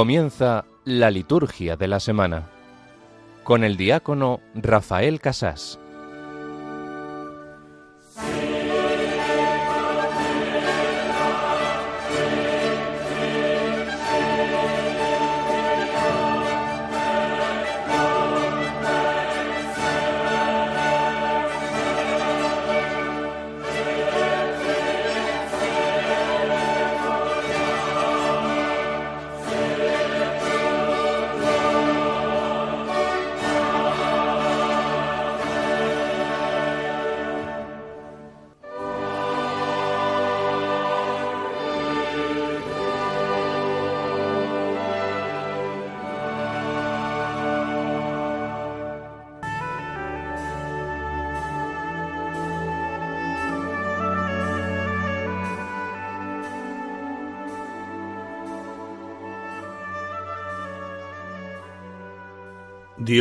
[0.00, 2.48] Comienza la liturgia de la semana
[3.44, 5.78] con el diácono Rafael Casás.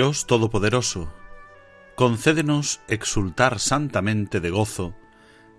[0.10, 1.14] Dios Todopoderoso,
[1.94, 4.96] concédenos exultar santamente de gozo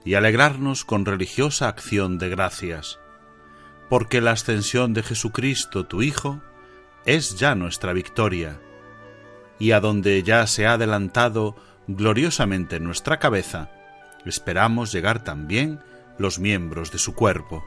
[0.04, 2.98] y alegrarnos con religiosa acción de gracias,
[3.88, 6.42] porque la ascensión de Jesucristo, tu Hijo,
[7.06, 8.60] es ya nuestra victoria,
[9.60, 11.54] y a donde ya se ha adelantado
[11.86, 13.70] gloriosamente nuestra cabeza,
[14.26, 15.78] esperamos llegar también
[16.18, 17.64] los miembros de su cuerpo.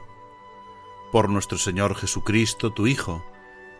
[1.12, 3.24] Por nuestro Señor Jesucristo, tu Hijo,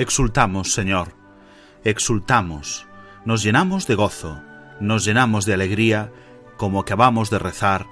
[0.00, 1.12] Exultamos, Señor,
[1.84, 2.86] exultamos,
[3.26, 4.40] nos llenamos de gozo,
[4.80, 6.10] nos llenamos de alegría,
[6.56, 7.84] como acabamos de rezar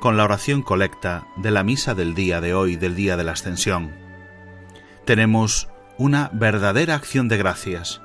[0.00, 3.32] con la oración colecta de la misa del día de hoy, del día de la
[3.32, 3.92] ascensión.
[5.04, 5.68] Tenemos
[5.98, 8.00] una verdadera acción de gracias,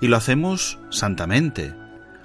[0.00, 1.74] y lo hacemos santamente,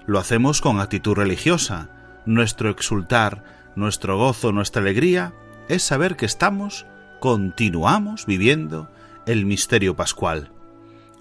[0.05, 1.89] lo hacemos con actitud religiosa.
[2.25, 3.43] Nuestro exultar,
[3.75, 5.33] nuestro gozo, nuestra alegría
[5.67, 6.85] es saber que estamos,
[7.19, 8.92] continuamos viviendo
[9.25, 10.53] el misterio pascual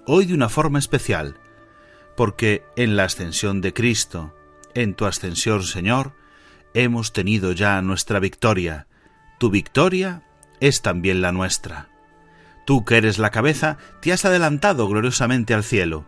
[0.07, 1.37] hoy de una forma especial,
[2.17, 4.35] porque en la ascensión de Cristo,
[4.75, 6.13] en tu ascensión, Señor,
[6.75, 8.87] hemos tenido ya nuestra victoria.
[9.39, 10.23] Tu victoria
[10.61, 11.89] es también la nuestra.
[12.67, 16.07] Tú que eres la cabeza, te has adelantado gloriosamente al cielo,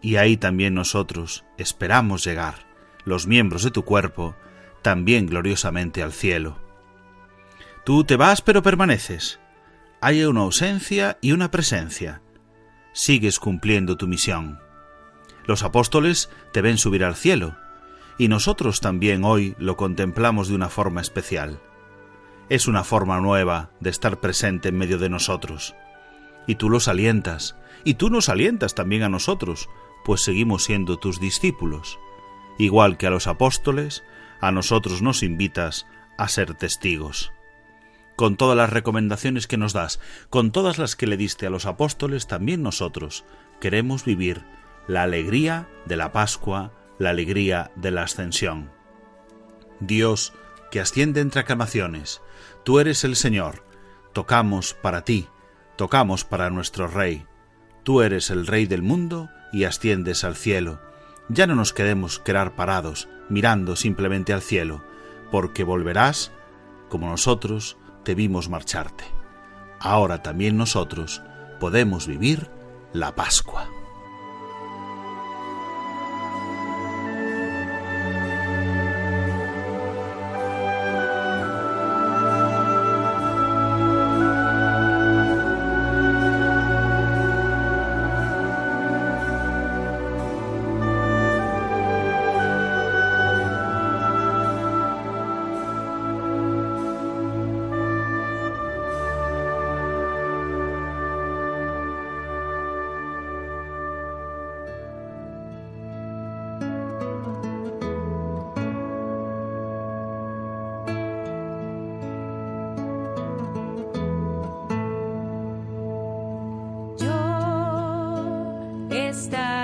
[0.00, 2.66] y ahí también nosotros esperamos llegar,
[3.04, 4.36] los miembros de tu cuerpo,
[4.82, 6.58] también gloriosamente al cielo.
[7.84, 9.40] Tú te vas pero permaneces.
[10.00, 12.22] Hay una ausencia y una presencia
[12.92, 14.60] sigues cumpliendo tu misión.
[15.44, 17.56] Los apóstoles te ven subir al cielo,
[18.16, 21.60] y nosotros también hoy lo contemplamos de una forma especial.
[22.48, 25.74] Es una forma nueva de estar presente en medio de nosotros.
[26.46, 29.68] Y tú los alientas, y tú nos alientas también a nosotros,
[30.04, 31.98] pues seguimos siendo tus discípulos.
[32.56, 34.04] Igual que a los apóstoles,
[34.40, 35.86] a nosotros nos invitas
[36.16, 37.32] a ser testigos
[38.18, 41.66] con todas las recomendaciones que nos das, con todas las que le diste a los
[41.66, 43.24] apóstoles, también nosotros
[43.60, 44.44] queremos vivir
[44.88, 48.72] la alegría de la Pascua, la alegría de la ascensión.
[49.78, 50.32] Dios,
[50.72, 52.20] que asciende entre aclamaciones,
[52.64, 53.64] tú eres el Señor,
[54.12, 55.28] tocamos para ti,
[55.76, 57.24] tocamos para nuestro Rey.
[57.84, 60.80] Tú eres el Rey del mundo y asciendes al cielo.
[61.28, 64.82] Ya no nos quedemos quedar parados, mirando simplemente al cielo,
[65.30, 66.32] porque volverás,
[66.88, 67.76] como nosotros,
[68.08, 69.04] te vimos marcharte.
[69.80, 71.20] Ahora también nosotros
[71.60, 72.50] podemos vivir
[72.94, 73.68] la Pascua.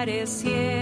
[0.05, 0.74] Siempre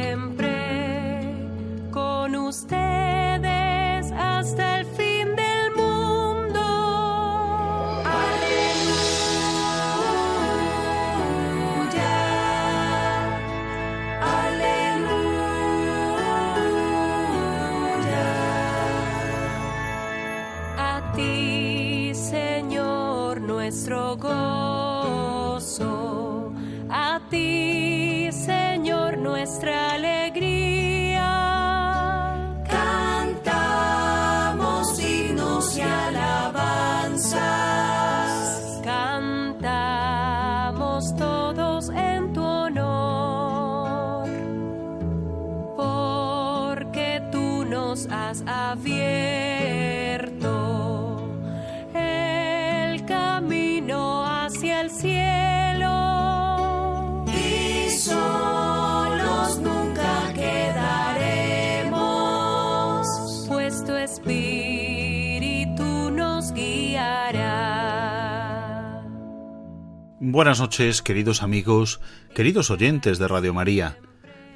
[70.32, 72.00] Buenas noches, queridos amigos,
[72.34, 73.98] queridos oyentes de Radio María.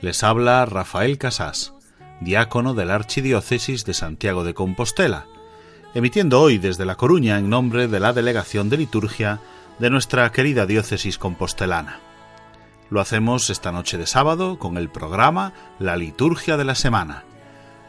[0.01, 1.75] Les habla Rafael Casás,
[2.23, 5.27] diácono de la Archidiócesis de Santiago de Compostela,
[5.93, 9.41] emitiendo hoy desde La Coruña en nombre de la Delegación de Liturgia
[9.79, 12.01] de nuestra querida diócesis compostelana.
[12.89, 17.25] Lo hacemos esta noche de sábado con el programa La Liturgia de la Semana.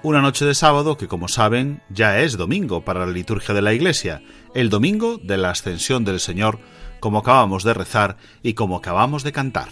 [0.08, 3.74] Una noche de sábado que, como saben, ya es domingo para la liturgia de la
[3.74, 4.22] Iglesia,
[4.56, 6.60] el domingo de la Ascensión del Señor,
[7.02, 9.68] como acabamos de rezar y como acabamos de cantar.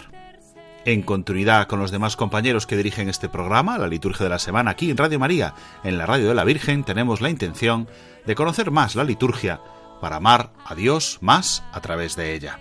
[0.84, 4.72] En continuidad con los demás compañeros que dirigen este programa, la liturgia de la semana,
[4.72, 5.54] aquí en Radio María,
[5.84, 7.88] en la Radio de la Virgen, tenemos la intención
[8.26, 9.62] de conocer más la liturgia
[10.02, 12.60] para amar a Dios más a través de ella.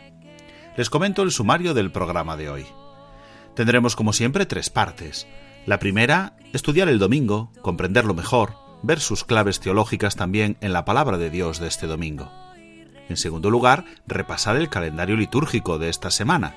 [0.77, 2.65] Les comento el sumario del programa de hoy.
[3.53, 5.27] Tendremos como siempre tres partes.
[5.65, 8.53] La primera, estudiar el domingo, comprenderlo mejor,
[8.83, 12.31] ver sus claves teológicas también en la palabra de Dios de este domingo.
[13.09, 16.53] En segundo lugar, repasar el calendario litúrgico de esta semana.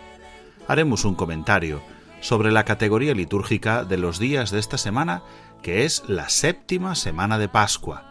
[0.66, 1.80] Haremos un comentario
[2.20, 5.22] sobre la categoría litúrgica de los días de esta semana,
[5.62, 8.04] que es la séptima semana de Pascua.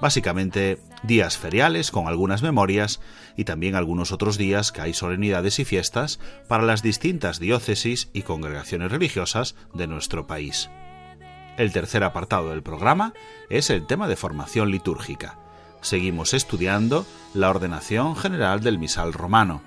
[0.00, 3.00] Básicamente, días feriales con algunas memorias
[3.36, 8.22] y también algunos otros días que hay solemnidades y fiestas para las distintas diócesis y
[8.22, 10.70] congregaciones religiosas de nuestro país.
[11.56, 13.12] El tercer apartado del programa
[13.48, 15.38] es el tema de formación litúrgica.
[15.82, 19.62] Seguimos estudiando la ordenación general del misal romano.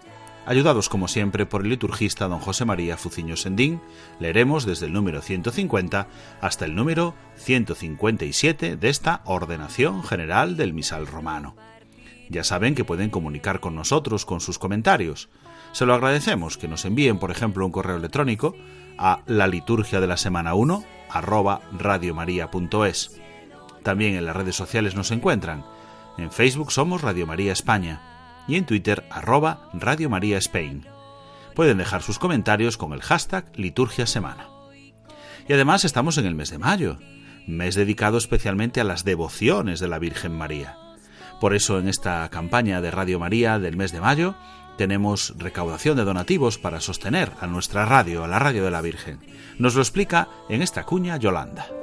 [0.46, 3.80] Ayudados como siempre por el liturgista don José María Fuciño Sendín,
[4.20, 6.08] leeremos desde el número 150
[6.42, 11.56] hasta el número 157 de esta ordenación general del misal romano.
[12.30, 15.30] Ya saben que pueden comunicar con nosotros con sus comentarios.
[15.72, 18.54] Se lo agradecemos que nos envíen, por ejemplo, un correo electrónico
[18.98, 23.22] a la liturgia de la semana 1 arroba radiomaria.es.
[23.82, 25.64] También en las redes sociales nos encuentran.
[26.18, 28.13] En Facebook somos Radio María España
[28.48, 30.86] y en Twitter arroba Radio María Spain.
[31.56, 34.48] Pueden dejar sus comentarios con el hashtag Liturgia Semana.
[35.48, 36.98] Y además estamos en el mes de mayo,
[37.48, 40.78] mes dedicado especialmente a las devociones de la Virgen María.
[41.40, 44.36] Por eso en esta campaña de Radio María del mes de mayo
[44.78, 49.20] tenemos recaudación de donativos para sostener a nuestra radio, a la radio de la Virgen.
[49.60, 51.83] Nos lo explica en esta cuña Yolanda.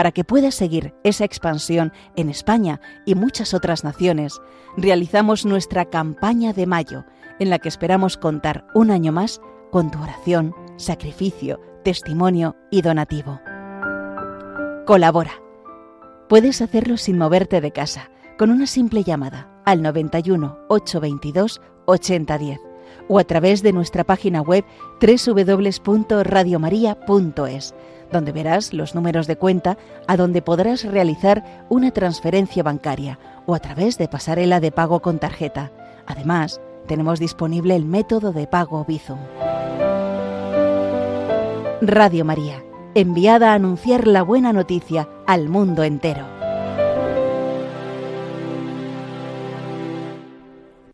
[0.00, 4.40] Para que pueda seguir esa expansión en España y muchas otras naciones,
[4.78, 7.04] realizamos nuestra campaña de mayo,
[7.38, 13.42] en la que esperamos contar un año más con tu oración, sacrificio, testimonio y donativo.
[14.86, 15.32] Colabora.
[16.30, 22.69] Puedes hacerlo sin moverte de casa, con una simple llamada al 91 822 8010
[23.10, 24.64] o a través de nuestra página web
[25.00, 27.74] www.radiomaria.es,
[28.12, 29.76] donde verás los números de cuenta
[30.06, 35.18] a donde podrás realizar una transferencia bancaria o a través de pasarela de pago con
[35.18, 35.72] tarjeta.
[36.06, 39.18] Además, tenemos disponible el método de pago Bizum.
[41.82, 42.62] Radio María,
[42.94, 46.39] enviada a anunciar la buena noticia al mundo entero.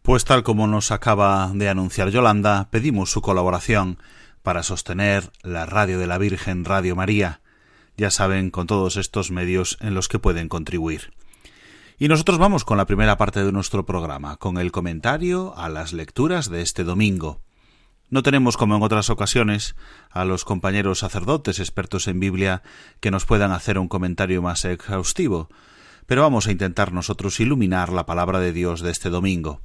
[0.07, 3.99] Pues tal como nos acaba de anunciar Yolanda, pedimos su colaboración
[4.45, 7.41] para sostener la Radio de la Virgen Radio María.
[7.97, 11.13] Ya saben, con todos estos medios en los que pueden contribuir.
[11.99, 15.93] Y nosotros vamos con la primera parte de nuestro programa, con el comentario a las
[15.93, 17.41] lecturas de este domingo.
[18.09, 19.75] No tenemos, como en otras ocasiones,
[20.11, 22.63] a los compañeros sacerdotes expertos en Biblia
[23.01, 25.49] que nos puedan hacer un comentario más exhaustivo,
[26.07, 29.63] pero vamos a intentar nosotros iluminar la palabra de Dios de este domingo.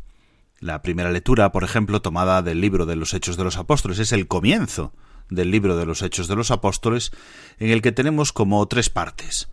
[0.62, 4.12] La primera lectura, por ejemplo, tomada del libro de los Hechos de los Apóstoles, es
[4.12, 4.94] el comienzo
[5.28, 7.12] del libro de los Hechos de los Apóstoles,
[7.58, 9.50] en el que tenemos como tres partes.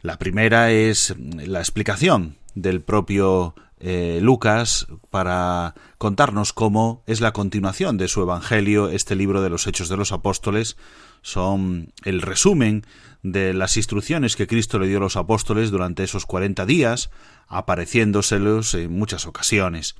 [0.00, 7.96] La primera es la explicación del propio eh, Lucas para contarnos cómo es la continuación
[7.96, 10.76] de su Evangelio, este libro de los Hechos de los Apóstoles,
[11.20, 12.86] son el resumen
[13.24, 17.10] de las instrucciones que Cristo le dio a los apóstoles durante esos cuarenta días,
[17.48, 19.96] apareciéndoselos en muchas ocasiones.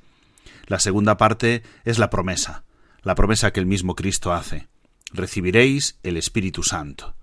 [0.69, 2.63] La segunda parte es la promesa,
[3.01, 4.67] la promesa que el mismo Cristo hace.
[5.11, 7.15] Recibiréis el Espíritu Santo.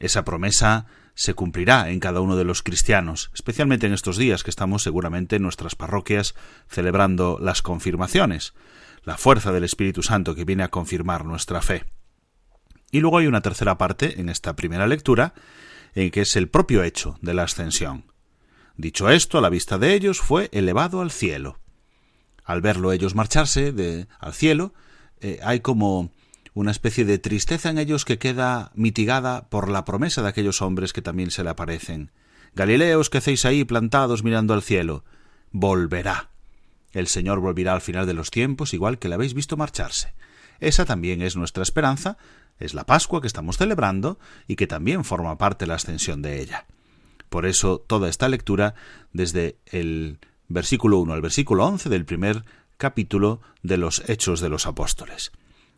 [0.00, 4.50] Esa promesa se cumplirá en cada uno de los cristianos, especialmente en estos días que
[4.50, 6.34] estamos seguramente en nuestras parroquias
[6.68, 8.52] celebrando las confirmaciones,
[9.04, 11.84] la fuerza del Espíritu Santo que viene a confirmar nuestra fe.
[12.90, 15.34] Y luego hay una tercera parte en esta primera lectura,
[15.94, 18.10] en que es el propio hecho de la ascensión.
[18.76, 21.61] Dicho esto, a la vista de ellos fue elevado al cielo.
[22.44, 24.74] Al verlo ellos marcharse de, al cielo,
[25.20, 26.10] eh, hay como
[26.54, 30.92] una especie de tristeza en ellos que queda mitigada por la promesa de aquellos hombres
[30.92, 32.10] que también se le aparecen.
[32.54, 35.04] Galileos que hacéis ahí plantados mirando al cielo,
[35.50, 36.30] volverá.
[36.92, 40.14] El Señor volverá al final de los tiempos, igual que le habéis visto marcharse.
[40.60, 42.18] Esa también es nuestra esperanza,
[42.58, 46.40] es la Pascua que estamos celebrando y que también forma parte de la ascensión de
[46.40, 46.66] ella.
[47.30, 48.74] Por eso toda esta lectura,
[49.12, 50.18] desde el
[50.52, 52.44] versículo 1 al versículo 11 del primer
[52.76, 55.32] capítulo de los Hechos de los Apóstoles.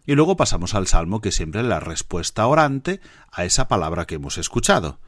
[0.07, 3.01] Y luego pasamos al Salmo, que siempre es la respuesta orante
[3.33, 4.99] a esa palabra que hemos escuchado.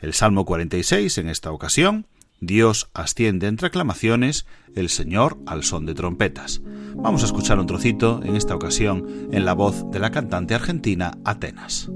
[0.00, 2.06] El Salmo 46, en esta ocasión,
[2.40, 6.62] Dios asciende entre aclamaciones, el Señor al son de trompetas.
[6.94, 11.18] Vamos a escuchar un trocito, en esta ocasión, en la voz de la cantante argentina
[11.24, 11.90] Atenas.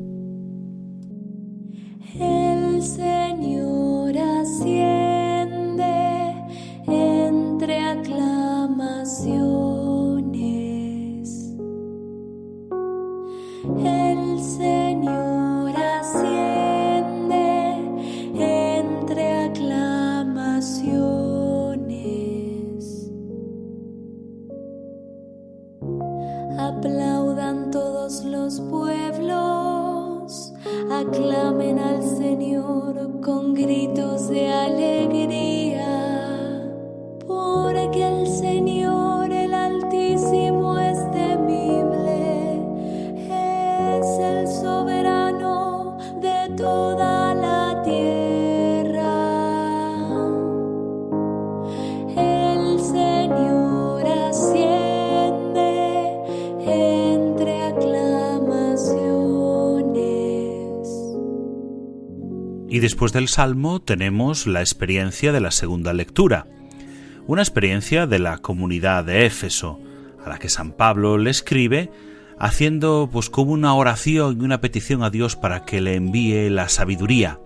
[2.14, 4.93] El Señor asciende
[27.74, 30.52] todos los pueblos,
[30.92, 35.82] aclamen al Señor con gritos de alegría,
[37.26, 38.73] porque el Señor,
[62.74, 66.48] Y después del Salmo tenemos la experiencia de la segunda lectura,
[67.28, 69.78] una experiencia de la comunidad de Éfeso,
[70.26, 71.92] a la que San Pablo le escribe
[72.36, 76.68] haciendo pues como una oración y una petición a Dios para que le envíe la
[76.68, 77.38] sabiduría,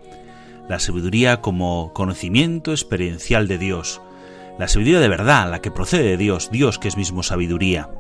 [0.67, 4.01] la sabiduría como conocimiento experiencial de Dios,
[4.59, 7.91] la sabiduría de verdad, la que procede de Dios, Dios que es mismo sabiduría.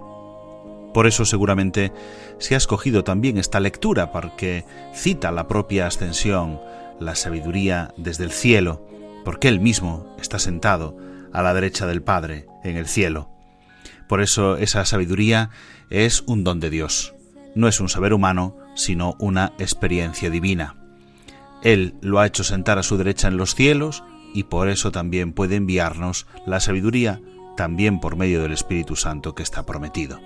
[0.94, 1.92] Por eso seguramente
[2.38, 6.58] se ha escogido también esta lectura, porque cita la propia ascensión,
[7.00, 8.86] la sabiduría desde el cielo,
[9.24, 10.96] porque Él mismo está sentado
[11.32, 13.30] a la derecha del Padre en el cielo.
[14.08, 15.50] Por eso esa sabiduría
[15.90, 17.14] es un don de Dios.
[17.54, 20.76] No es un saber humano, sino una experiencia divina.
[21.62, 25.32] Él lo ha hecho sentar a su derecha en los cielos y por eso también
[25.32, 27.20] puede enviarnos la sabiduría
[27.56, 30.20] también por medio del Espíritu Santo que está prometido.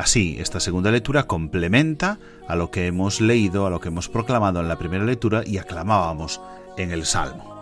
[0.00, 4.58] Así, esta segunda lectura complementa a lo que hemos leído, a lo que hemos proclamado
[4.60, 6.40] en la primera lectura y aclamábamos
[6.78, 7.54] en el Salmo.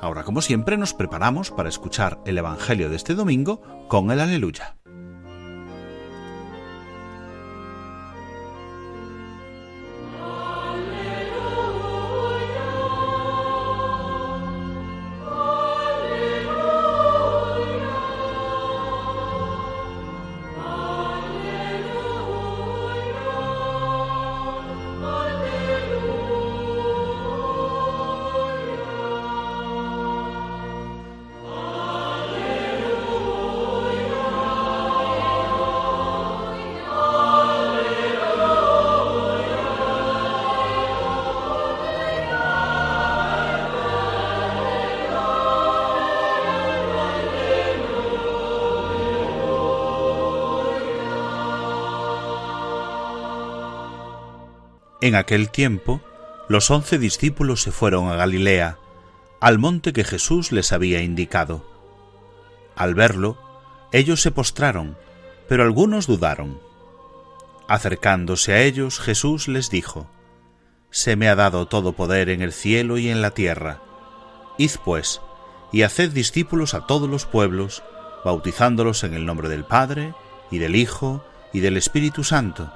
[0.00, 4.77] Ahora, como siempre, nos preparamos para escuchar el Evangelio de este domingo con el Aleluya.
[55.08, 56.02] En aquel tiempo,
[56.50, 58.76] los once discípulos se fueron a Galilea,
[59.40, 61.64] al monte que Jesús les había indicado.
[62.76, 63.38] Al verlo,
[63.90, 64.98] ellos se postraron,
[65.48, 66.60] pero algunos dudaron.
[67.68, 70.10] Acercándose a ellos, Jesús les dijo,
[70.90, 73.80] Se me ha dado todo poder en el cielo y en la tierra.
[74.58, 75.22] Id pues,
[75.72, 77.82] y haced discípulos a todos los pueblos,
[78.26, 80.12] bautizándolos en el nombre del Padre,
[80.50, 81.24] y del Hijo,
[81.54, 82.70] y del Espíritu Santo,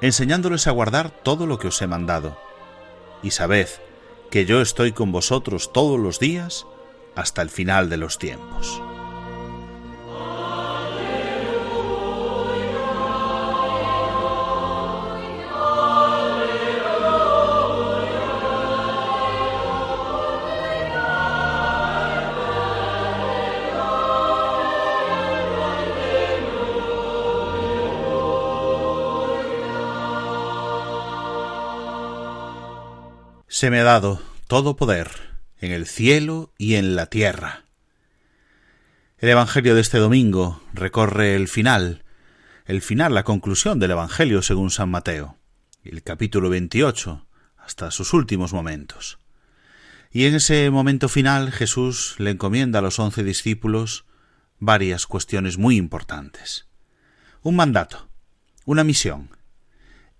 [0.00, 2.38] enseñándoles a guardar todo lo que os he mandado.
[3.22, 3.68] Y sabed
[4.30, 6.66] que yo estoy con vosotros todos los días
[7.14, 8.80] hasta el final de los tiempos.
[33.48, 35.08] Se me ha dado todo poder
[35.60, 37.64] en el cielo y en la tierra.
[39.18, 42.04] El Evangelio de este domingo recorre el final,
[42.64, 45.38] el final, la conclusión del Evangelio según San Mateo,
[45.84, 47.24] el capítulo 28,
[47.56, 49.20] hasta sus últimos momentos.
[50.10, 54.06] Y en ese momento final Jesús le encomienda a los once discípulos
[54.58, 56.66] varias cuestiones muy importantes.
[57.42, 58.08] Un mandato,
[58.64, 59.30] una misión.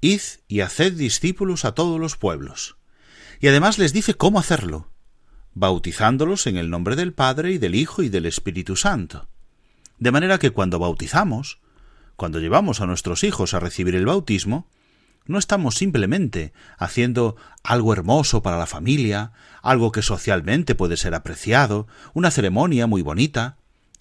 [0.00, 2.75] Id y haced discípulos a todos los pueblos
[3.40, 4.90] y además les dice cómo hacerlo,
[5.54, 9.28] bautizándolos en el nombre del Padre y del Hijo y del Espíritu Santo.
[9.98, 11.60] De manera que cuando bautizamos,
[12.16, 14.68] cuando llevamos a nuestros hijos a recibir el bautismo,
[15.26, 21.88] no estamos simplemente haciendo algo hermoso para la familia, algo que socialmente puede ser apreciado,
[22.14, 23.56] una ceremonia muy bonita,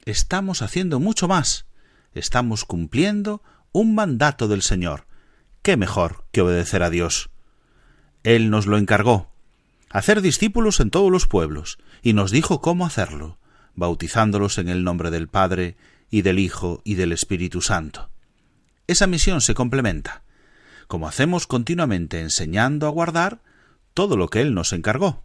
[0.06, 1.66] estamos haciendo mucho más,
[2.14, 5.08] estamos cumpliendo un mandato del Señor.
[5.62, 7.32] ¿Qué mejor que obedecer a Dios?
[8.26, 9.30] Él nos lo encargó,
[9.92, 13.38] hacer discípulos en todos los pueblos, y nos dijo cómo hacerlo,
[13.76, 15.78] bautizándolos en el nombre del Padre,
[16.10, 18.10] y del Hijo, y del Espíritu Santo.
[18.88, 20.24] Esa misión se complementa,
[20.88, 23.44] como hacemos continuamente enseñando a guardar
[23.94, 25.22] todo lo que Él nos encargó.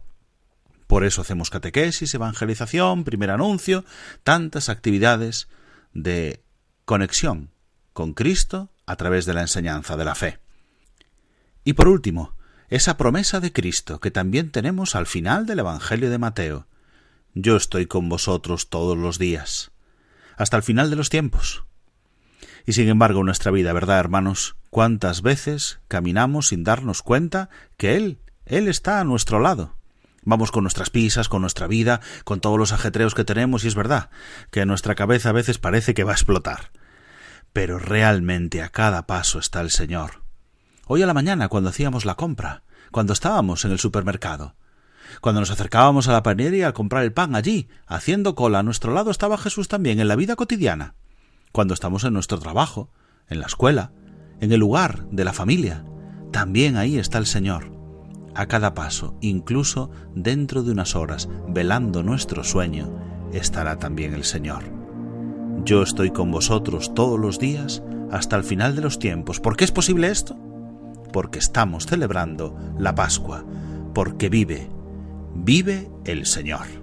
[0.85, 3.83] Por eso hacemos catequesis, evangelización, primer anuncio,
[4.23, 5.47] tantas actividades
[5.93, 6.43] de
[6.85, 7.49] conexión
[7.93, 10.37] con Cristo a través de la enseñanza de la fe.
[11.63, 12.35] Y por último,
[12.71, 16.67] esa promesa de Cristo que también tenemos al final del Evangelio de Mateo.
[17.33, 19.71] Yo estoy con vosotros todos los días,
[20.37, 21.65] hasta el final de los tiempos.
[22.65, 24.55] Y sin embargo, nuestra vida, ¿verdad, hermanos?
[24.69, 29.75] ¿Cuántas veces caminamos sin darnos cuenta que Él, Él está a nuestro lado?
[30.23, 33.75] Vamos con nuestras pisas, con nuestra vida, con todos los ajetreos que tenemos, y es
[33.75, 34.09] verdad
[34.49, 36.71] que nuestra cabeza a veces parece que va a explotar.
[37.51, 40.20] Pero realmente a cada paso está el Señor.
[40.87, 44.55] Hoy a la mañana, cuando hacíamos la compra, cuando estábamos en el supermercado,
[45.21, 48.93] cuando nos acercábamos a la panadería a comprar el pan allí, haciendo cola, a nuestro
[48.93, 50.95] lado estaba Jesús también en la vida cotidiana,
[51.51, 52.89] cuando estamos en nuestro trabajo,
[53.29, 53.91] en la escuela,
[54.39, 55.85] en el lugar de la familia,
[56.31, 57.71] también ahí está el Señor.
[58.33, 62.97] A cada paso, incluso dentro de unas horas, velando nuestro sueño,
[63.33, 64.63] estará también el Señor.
[65.63, 69.39] Yo estoy con vosotros todos los días hasta el final de los tiempos.
[69.39, 70.37] ¿Por qué es posible esto?
[71.11, 73.43] Porque estamos celebrando la Pascua,
[73.93, 74.67] porque vive,
[75.35, 76.80] vive el Señor.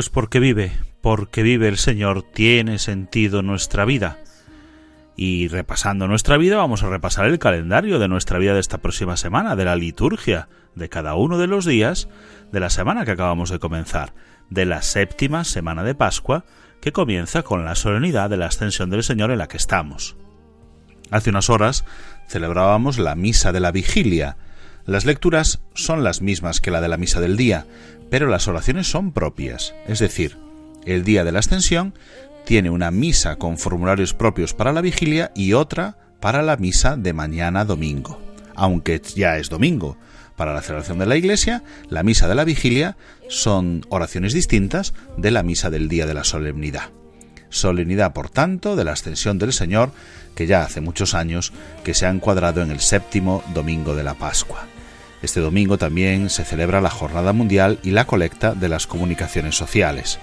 [0.00, 4.16] Pues porque vive, porque vive el Señor, tiene sentido nuestra vida.
[5.14, 9.18] Y repasando nuestra vida, vamos a repasar el calendario de nuestra vida de esta próxima
[9.18, 12.08] semana, de la liturgia de cada uno de los días
[12.50, 14.14] de la semana que acabamos de comenzar,
[14.48, 16.46] de la séptima semana de Pascua,
[16.80, 20.16] que comienza con la solemnidad de la ascensión del Señor en la que estamos.
[21.10, 21.84] Hace unas horas
[22.26, 24.38] celebrábamos la misa de la vigilia.
[24.86, 27.66] Las lecturas son las mismas que la de la misa del día,
[28.10, 30.36] pero las oraciones son propias, es decir,
[30.84, 31.94] el día de la ascensión
[32.44, 37.12] tiene una misa con formularios propios para la vigilia y otra para la misa de
[37.12, 38.20] mañana domingo.
[38.54, 39.96] Aunque ya es domingo,
[40.36, 42.96] para la celebración de la iglesia, la misa de la vigilia
[43.28, 46.90] son oraciones distintas de la misa del día de la solemnidad.
[47.50, 49.92] Solemnidad, por tanto, de la ascensión del Señor,
[50.34, 51.52] que ya hace muchos años
[51.84, 54.66] que se ha encuadrado en el séptimo domingo de la Pascua.
[55.22, 60.18] Este domingo también se celebra la Jornada Mundial y la colecta de las comunicaciones sociales.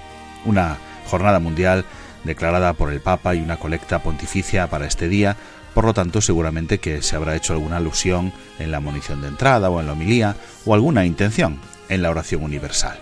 [0.46, 1.86] Una jornada mundial
[2.24, 5.38] declarada por el Papa y una colecta pontificia para este día,
[5.74, 9.70] por lo tanto seguramente que se habrá hecho alguna alusión en la munición de entrada
[9.70, 12.98] o en la homilía o alguna intención en la oración universal.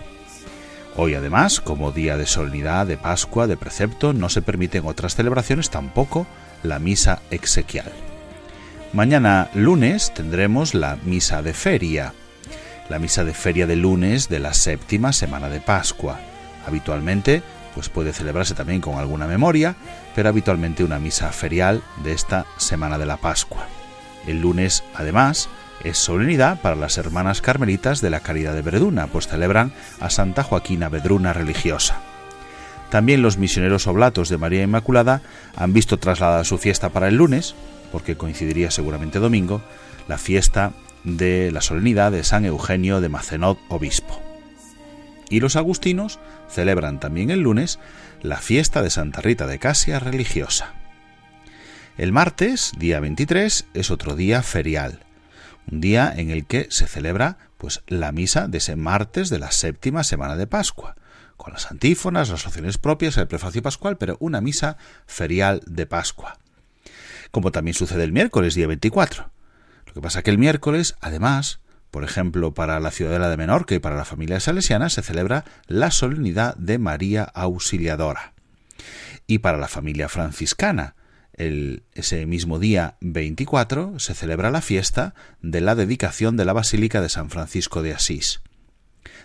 [0.96, 5.70] Hoy además, como día de solemnidad, de Pascua, de precepto, no se permiten otras celebraciones,
[5.70, 6.26] tampoco
[6.62, 7.92] la misa exequial.
[8.92, 12.14] Mañana lunes tendremos la misa de feria,
[12.88, 16.18] la misa de feria de lunes de la séptima semana de Pascua.
[16.66, 17.42] Habitualmente
[17.74, 19.76] pues puede celebrarse también con alguna memoria,
[20.14, 23.66] pero habitualmente una misa ferial de esta semana de la Pascua.
[24.26, 25.50] El lunes, además,
[25.84, 30.42] es solemnidad para las hermanas carmelitas de la Caridad de Verduna, pues celebran a Santa
[30.42, 32.00] Joaquina Vedruna religiosa.
[32.88, 35.20] También los misioneros oblatos de María Inmaculada
[35.54, 37.54] han visto trasladada su fiesta para el lunes,
[37.96, 39.62] porque coincidiría seguramente domingo,
[40.06, 44.20] la fiesta de la solemnidad de San Eugenio de Macenot, obispo.
[45.30, 47.78] Y los agustinos celebran también el lunes
[48.20, 50.74] la fiesta de Santa Rita de Casia religiosa.
[51.96, 55.00] El martes, día 23, es otro día ferial,
[55.72, 59.52] un día en el que se celebra pues la misa de ese martes de la
[59.52, 60.96] séptima semana de Pascua,
[61.38, 66.36] con las antífonas, las oraciones propias, el prefacio pascual, pero una misa ferial de Pascua.
[67.30, 69.30] Como también sucede el miércoles, día 24.
[69.86, 71.60] Lo que pasa que el miércoles, además,
[71.90, 75.90] por ejemplo, para la ciudadela de Menorca y para la familia salesiana se celebra la
[75.90, 78.34] solemnidad de María Auxiliadora.
[79.26, 80.94] Y para la familia franciscana,
[81.32, 87.00] el, ese mismo día 24 se celebra la fiesta de la dedicación de la Basílica
[87.00, 88.40] de San Francisco de Asís.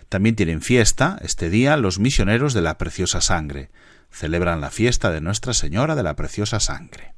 [0.08, 3.70] También tienen fiesta este día los misioneros de la Preciosa Sangre.
[4.10, 7.14] Celebran la fiesta de Nuestra Señora de la Preciosa Sangre.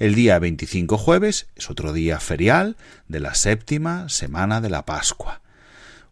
[0.00, 5.42] El día 25 jueves es otro día ferial de la séptima semana de la Pascua.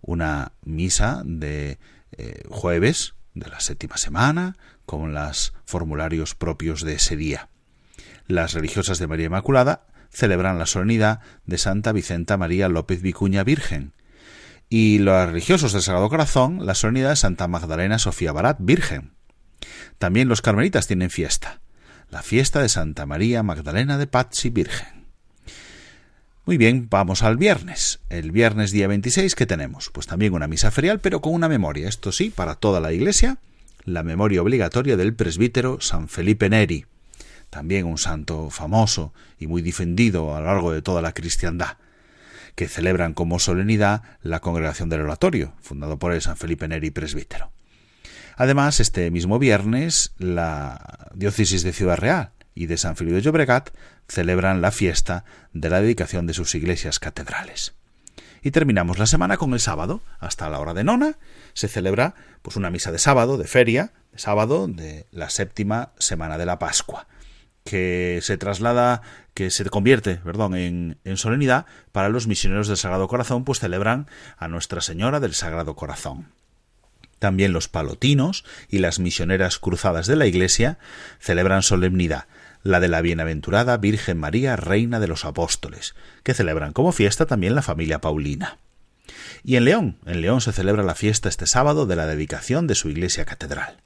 [0.02, 1.78] Una misa de
[2.12, 7.48] eh, jueves de la séptima semana con los formularios propios de ese día.
[8.26, 13.94] Las religiosas de María Inmaculada celebran la solemnidad de Santa Vicenta María López Vicuña Virgen
[14.68, 19.14] y los religiosos del Sagrado Corazón la solemnidad de Santa Magdalena Sofía Barat Virgen.
[19.96, 21.62] También los carmelitas tienen fiesta
[22.10, 25.06] la fiesta de Santa María Magdalena de Pazzi Virgen.
[26.46, 28.00] Muy bien, vamos al viernes.
[28.08, 29.90] El viernes día 26, ¿qué tenemos?
[29.90, 31.88] Pues también una misa ferial, pero con una memoria.
[31.88, 33.36] Esto sí, para toda la iglesia,
[33.84, 36.86] la memoria obligatoria del presbítero San Felipe Neri.
[37.50, 41.76] También un santo famoso y muy defendido a lo largo de toda la cristiandad,
[42.54, 47.52] que celebran como solemnidad la congregación del oratorio, fundado por el San Felipe Neri presbítero.
[48.38, 53.70] Además, este mismo viernes, la diócesis de Ciudad Real y de San Felipe de Llobregat
[54.06, 57.74] celebran la fiesta de la dedicación de sus iglesias catedrales.
[58.40, 61.18] Y terminamos la semana con el sábado, hasta la hora de nona,
[61.52, 66.38] se celebra pues una misa de sábado, de feria, de sábado de la séptima semana
[66.38, 67.08] de la Pascua,
[67.64, 69.02] que se traslada,
[69.34, 74.06] que se convierte, perdón, en, en solemnidad para los misioneros del Sagrado Corazón, pues celebran
[74.36, 76.37] a Nuestra Señora del Sagrado Corazón.
[77.18, 80.78] También los palotinos y las misioneras cruzadas de la Iglesia
[81.18, 82.26] celebran solemnidad,
[82.62, 87.54] la de la bienaventurada Virgen María, Reina de los Apóstoles, que celebran como fiesta también
[87.54, 88.58] la familia Paulina.
[89.42, 92.74] Y en León, en León se celebra la fiesta este sábado de la dedicación de
[92.74, 93.78] su iglesia catedral.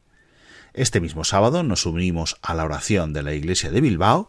[0.75, 4.29] Este mismo sábado nos unimos a la oración de la Iglesia de Bilbao,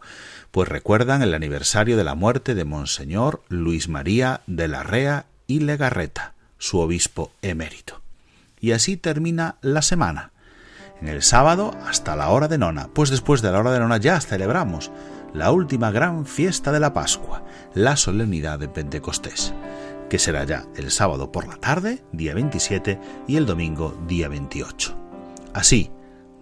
[0.50, 5.60] pues recuerdan el aniversario de la muerte de Monseñor Luis María de la Rea y
[5.60, 8.03] Legarreta, su obispo emérito.
[8.64, 10.32] Y así termina la semana.
[10.98, 13.98] En el sábado hasta la hora de nona, pues después de la hora de nona
[13.98, 14.90] ya celebramos
[15.34, 19.52] la última gran fiesta de la Pascua, la solemnidad de Pentecostés,
[20.08, 22.98] que será ya el sábado por la tarde, día 27,
[23.28, 24.96] y el domingo, día 28.
[25.52, 25.90] Así,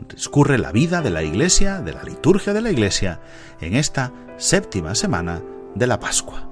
[0.08, 3.20] discurre la vida de la Iglesia, de la liturgia de la Iglesia,
[3.60, 5.42] en esta séptima semana
[5.74, 6.51] de la Pascua.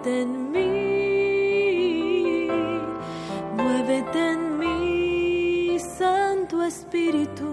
[0.00, 0.66] muévete en mí.
[3.56, 7.49] Muévete en mí, Santo Espíritu.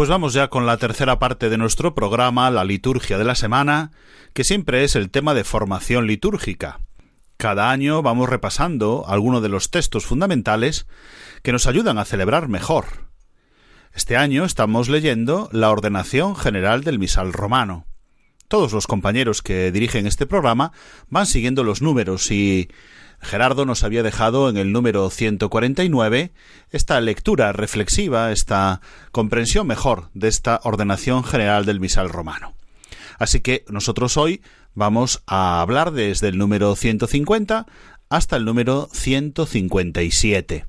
[0.00, 3.90] Pues vamos ya con la tercera parte de nuestro programa, la liturgia de la semana,
[4.32, 6.80] que siempre es el tema de formación litúrgica.
[7.36, 10.86] Cada año vamos repasando algunos de los textos fundamentales
[11.42, 13.10] que nos ayudan a celebrar mejor.
[13.92, 17.84] Este año estamos leyendo la ordenación general del misal romano.
[18.48, 20.72] Todos los compañeros que dirigen este programa
[21.10, 22.70] van siguiendo los números y
[23.20, 26.32] Gerardo nos había dejado en el número 149
[26.70, 28.80] esta lectura reflexiva, esta
[29.12, 32.54] comprensión mejor de esta ordenación general del misal romano.
[33.18, 34.40] Así que nosotros hoy
[34.74, 37.66] vamos a hablar desde el número 150
[38.08, 40.66] hasta el número 157.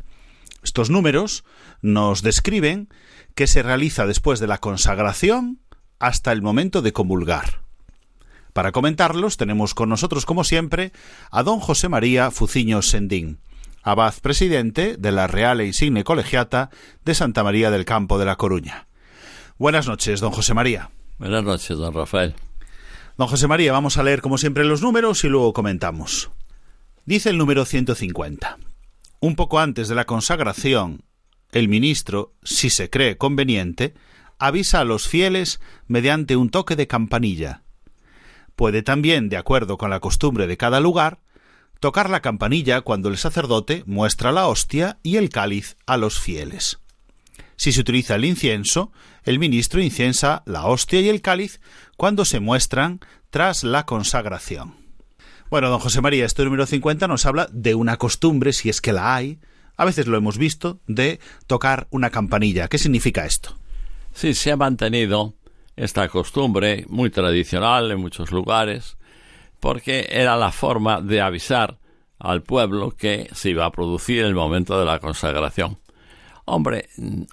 [0.63, 1.43] Estos números
[1.81, 2.89] nos describen
[3.33, 5.59] qué se realiza después de la consagración
[5.99, 7.60] hasta el momento de comulgar.
[8.53, 10.91] Para comentarlos tenemos con nosotros, como siempre,
[11.31, 13.39] a don José María Fuciño Sendín,
[13.81, 16.69] abad presidente de la Real e Insigne Colegiata
[17.05, 18.87] de Santa María del Campo de la Coruña.
[19.57, 20.91] Buenas noches, don José María.
[21.17, 22.35] Buenas noches, don Rafael.
[23.17, 26.31] Don José María, vamos a leer como siempre los números y luego comentamos.
[27.05, 28.57] Dice el número 150.
[29.19, 31.03] Un poco antes de la consagración,
[31.51, 33.93] el ministro, si se cree conveniente,
[34.39, 37.61] avisa a los fieles mediante un toque de campanilla.
[38.61, 41.17] Puede también, de acuerdo con la costumbre de cada lugar,
[41.79, 46.77] tocar la campanilla cuando el sacerdote muestra la hostia y el cáliz a los fieles.
[47.55, 48.91] Si se utiliza el incienso,
[49.23, 51.59] el ministro inciensa la hostia y el cáliz
[51.97, 52.99] cuando se muestran
[53.31, 54.75] tras la consagración.
[55.49, 58.93] Bueno, don José María, este número 50 nos habla de una costumbre, si es que
[58.93, 59.39] la hay,
[59.75, 62.67] a veces lo hemos visto, de tocar una campanilla.
[62.67, 63.57] ¿Qué significa esto?
[64.13, 65.33] Sí, se ha mantenido
[65.81, 68.97] esta costumbre muy tradicional en muchos lugares,
[69.59, 71.79] porque era la forma de avisar
[72.19, 75.79] al pueblo que se iba a producir el momento de la consagración.
[76.45, 76.89] Hombre,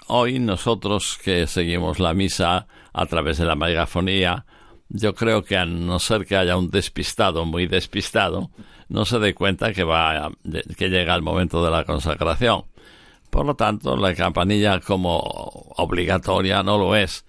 [0.07, 4.47] hoy nosotros que seguimos la misa a través de la megafonía,
[4.89, 8.51] yo creo que a no ser que haya un despistado muy despistado,
[8.89, 10.33] no se dé cuenta que va
[10.79, 12.65] que llega el momento de la consagración.
[13.29, 17.27] Por lo tanto, la campanilla como obligatoria no lo es.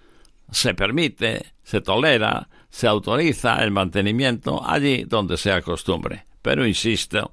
[0.52, 6.24] Se permite, se tolera, se autoriza el mantenimiento allí donde sea costumbre.
[6.42, 7.32] Pero insisto,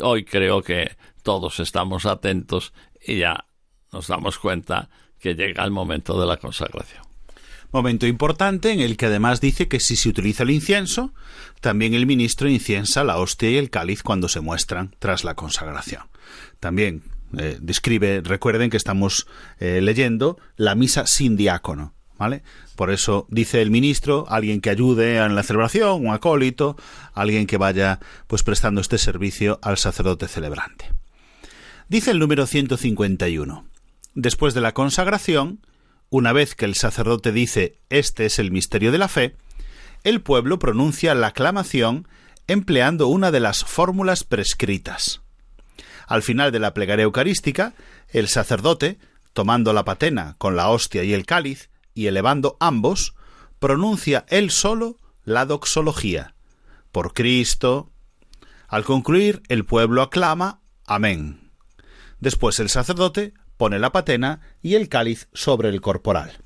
[0.00, 2.72] hoy creo que todos estamos atentos
[3.06, 3.46] y ya
[3.92, 7.02] nos damos cuenta que llega el momento de la consagración.
[7.70, 11.12] Momento importante en el que además dice que si se utiliza el incienso,
[11.60, 16.04] también el ministro inciensa la hostia y el cáliz cuando se muestran tras la consagración.
[16.60, 17.02] También
[17.36, 19.26] eh, describe, recuerden que estamos
[19.58, 21.94] eh, leyendo la misa sin diácono,
[22.76, 26.76] Por eso dice el ministro, alguien que ayude en la celebración, un acólito,
[27.14, 30.92] alguien que vaya pues prestando este servicio al sacerdote celebrante.
[31.88, 33.64] Dice el número 151.
[34.14, 35.60] Después de la consagración,
[36.10, 39.36] una vez que el sacerdote dice este es el misterio de la fe,
[40.04, 42.06] el pueblo pronuncia la aclamación
[42.46, 45.20] empleando una de las fórmulas prescritas.
[46.06, 47.74] Al final de la plegaria eucarística,
[48.08, 48.98] el sacerdote,
[49.34, 53.16] tomando la patena con la hostia y el cáliz, y elevando ambos,
[53.58, 56.36] pronuncia él solo la doxología.
[56.92, 57.90] Por Cristo.
[58.68, 61.50] Al concluir, el pueblo aclama Amén.
[62.20, 66.38] Después el sacerdote pone la patena y el cáliz sobre el corporal.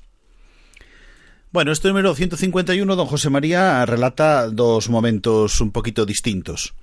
[1.51, 6.73] Bueno, este número 151, don José María relata dos momentos un poquito distintos.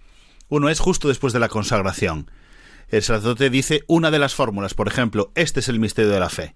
[0.48, 2.30] Uno es justo después de la consagración.
[2.88, 6.30] El sacerdote dice una de las fórmulas, por ejemplo, este es el misterio de la
[6.30, 6.54] fe.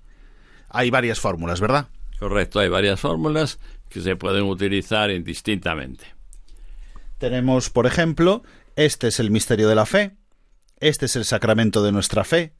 [0.68, 1.88] Hay varias fórmulas, ¿verdad?
[2.18, 6.04] Correcto, hay varias fórmulas que se pueden utilizar indistintamente.
[7.18, 8.42] Tenemos, por ejemplo,
[8.76, 10.16] este es el misterio de la fe,
[10.80, 12.54] este es el sacramento de nuestra fe,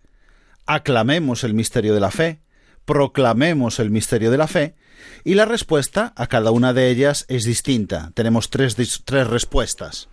[0.67, 2.41] aclamemos el misterio de la fe,
[2.85, 4.77] proclamemos el misterio de la fe,
[5.25, 8.13] y la respuesta a cada una de ellas es distinta.
[8.15, 10.09] Tenemos tres, tres respuestas.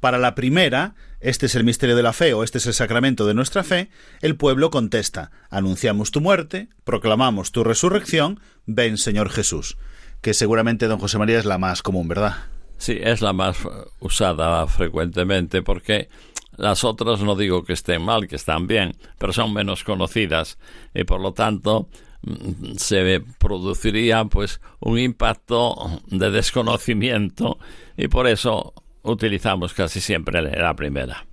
[0.00, 3.26] Para la primera, este es el misterio de la fe o este es el sacramento
[3.26, 3.88] de nuestra fe,
[4.20, 9.78] el pueblo contesta, anunciamos tu muerte, proclamamos tu resurrección, ven Señor Jesús,
[10.20, 12.36] que seguramente don José María es la más común, ¿verdad?
[12.76, 13.58] Sí, es la más
[14.00, 16.08] usada frecuentemente porque
[16.56, 20.58] las otras no digo que estén mal, que están bien, pero son menos conocidas
[20.92, 21.88] y por lo tanto
[22.22, 27.58] mm, se produciría pues un impacto de desconocimiento
[27.96, 31.26] y por eso utilizamos casi siempre la primera.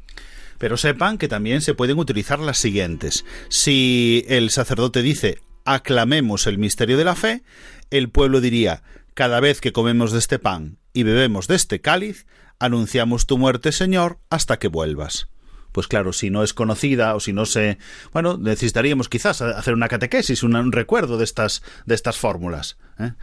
[0.57, 3.25] Pero sepan que también se pueden utilizar las siguientes.
[3.47, 7.43] Si el sacerdote dice aclamemos el misterio de la fe,
[7.91, 8.81] el pueblo diría
[9.13, 12.25] cada vez que comemos de este pan y bebemos de este cáliz,
[12.59, 15.27] anunciamos tu muerte, Señor, hasta que vuelvas.
[15.71, 17.77] Pues claro, si no es conocida o si no se,
[18.11, 22.77] bueno, necesitaríamos quizás hacer una catequesis, un, recuerdo de estas de estas fórmulas.
[22.97, 23.13] ¿eh?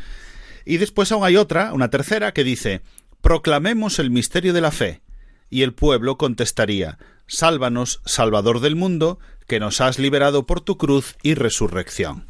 [0.65, 2.83] Y después aún hay otra, una tercera, que dice
[3.27, 5.03] proclamemos el misterio de la fe.
[5.51, 11.17] Y el pueblo contestaría Sálvanos, Salvador del mundo, que nos has liberado por tu cruz
[11.25, 12.27] y resurrección.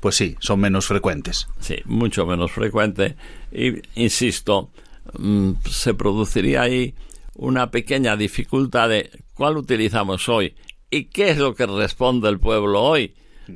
[0.00, 1.48] Pues sí, son menos frecuentes.
[1.60, 3.16] Sí, mucho menos frecuente.
[3.52, 4.70] Y insisto,
[5.18, 6.94] mm, se produciría ahí
[7.36, 10.56] una pequeña dificultad de cuál utilizamos hoy
[10.90, 13.14] y qué es lo que responde el pueblo hoy.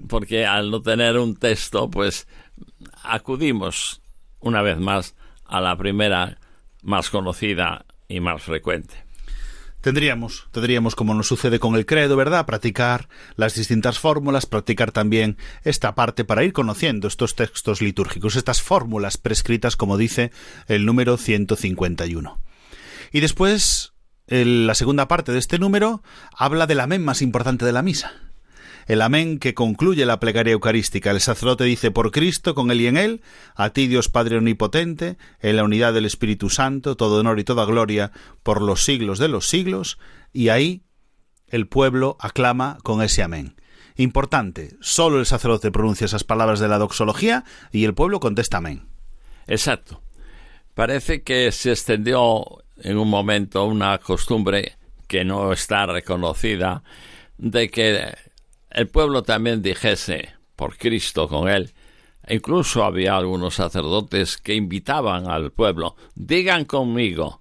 [0.08, 2.26] Porque al no tener un texto, pues
[3.02, 4.00] acudimos
[4.40, 6.38] una vez más a la primera
[6.82, 9.08] más conocida y más frecuente.
[9.80, 12.46] Tendríamos, tendríamos, como nos sucede con el credo, ¿verdad?
[12.46, 18.60] Practicar las distintas fórmulas, practicar también esta parte para ir conociendo estos textos litúrgicos, estas
[18.60, 20.32] fórmulas prescritas, como dice
[20.66, 22.40] el número 151.
[23.12, 23.92] Y después,
[24.26, 26.02] la segunda parte de este número
[26.36, 28.27] habla del amén más importante de la misa
[28.88, 31.10] el amén que concluye la plegaria eucarística.
[31.10, 33.20] El sacerdote dice por Cristo, con él y en él,
[33.54, 37.66] a ti Dios Padre Omnipotente, en la unidad del Espíritu Santo, todo honor y toda
[37.66, 38.12] gloria
[38.42, 39.98] por los siglos de los siglos,
[40.32, 40.82] y ahí
[41.48, 43.56] el pueblo aclama con ese amén.
[43.96, 48.88] Importante, solo el sacerdote pronuncia esas palabras de la doxología y el pueblo contesta amén.
[49.46, 50.02] Exacto.
[50.74, 54.78] Parece que se extendió en un momento una costumbre
[55.08, 56.82] que no está reconocida
[57.36, 58.14] de que
[58.70, 61.72] el pueblo también dijese por Cristo con él.
[62.28, 67.40] Incluso había algunos sacerdotes que invitaban al pueblo, digan conmigo,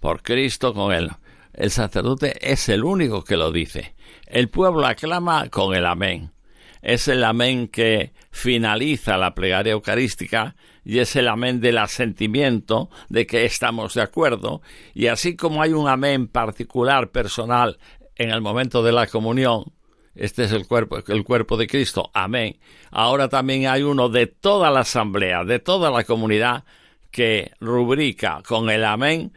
[0.00, 1.10] por Cristo con él.
[1.52, 3.94] El sacerdote es el único que lo dice.
[4.26, 6.32] El pueblo aclama con el amén.
[6.80, 13.24] es el amén que finaliza la plegaria eucarística y es el amén del asentimiento de
[13.24, 14.62] que estamos de acuerdo
[14.92, 17.78] y así como hay un amén particular personal
[18.16, 19.72] en el momento de la comunión
[20.14, 22.10] este es el cuerpo, el cuerpo de Cristo.
[22.14, 22.58] Amén.
[22.90, 26.64] Ahora también hay uno de toda la asamblea, de toda la comunidad,
[27.10, 29.32] que rubrica con el amén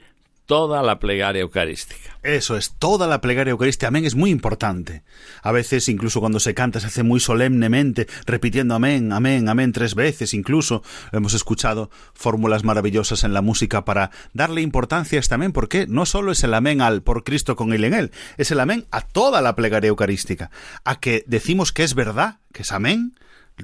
[0.46, 2.18] toda la plegaria eucarística.
[2.24, 3.88] Eso es, toda la plegaria eucarística.
[3.88, 5.04] Amén es muy importante.
[5.42, 9.96] A veces, incluso cuando se canta, se hace muy solemnemente, repitiendo amén, amén, amén tres
[9.96, 10.34] veces.
[10.34, 15.88] Incluso hemos escuchado fórmulas maravillosas en la música para darle importancia a este amén, porque
[15.88, 18.86] no solo es el amén al por Cristo con él en él, es el amén
[18.92, 20.52] a toda la plegaria eucarística.
[20.84, 23.16] A que decimos que es verdad, que es amén,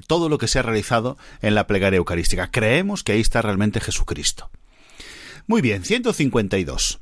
[0.06, 2.50] todo lo que se ha realizado en la plegaria eucarística.
[2.50, 4.50] Creemos que ahí está realmente Jesucristo.
[5.46, 7.00] Muy bien, 152.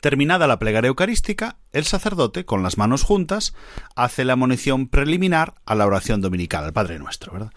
[0.00, 3.54] Terminada la plegaria eucarística, el sacerdote, con las manos juntas,
[3.94, 7.52] hace la munición preliminar a la oración dominical, al Padre Nuestro, ¿verdad?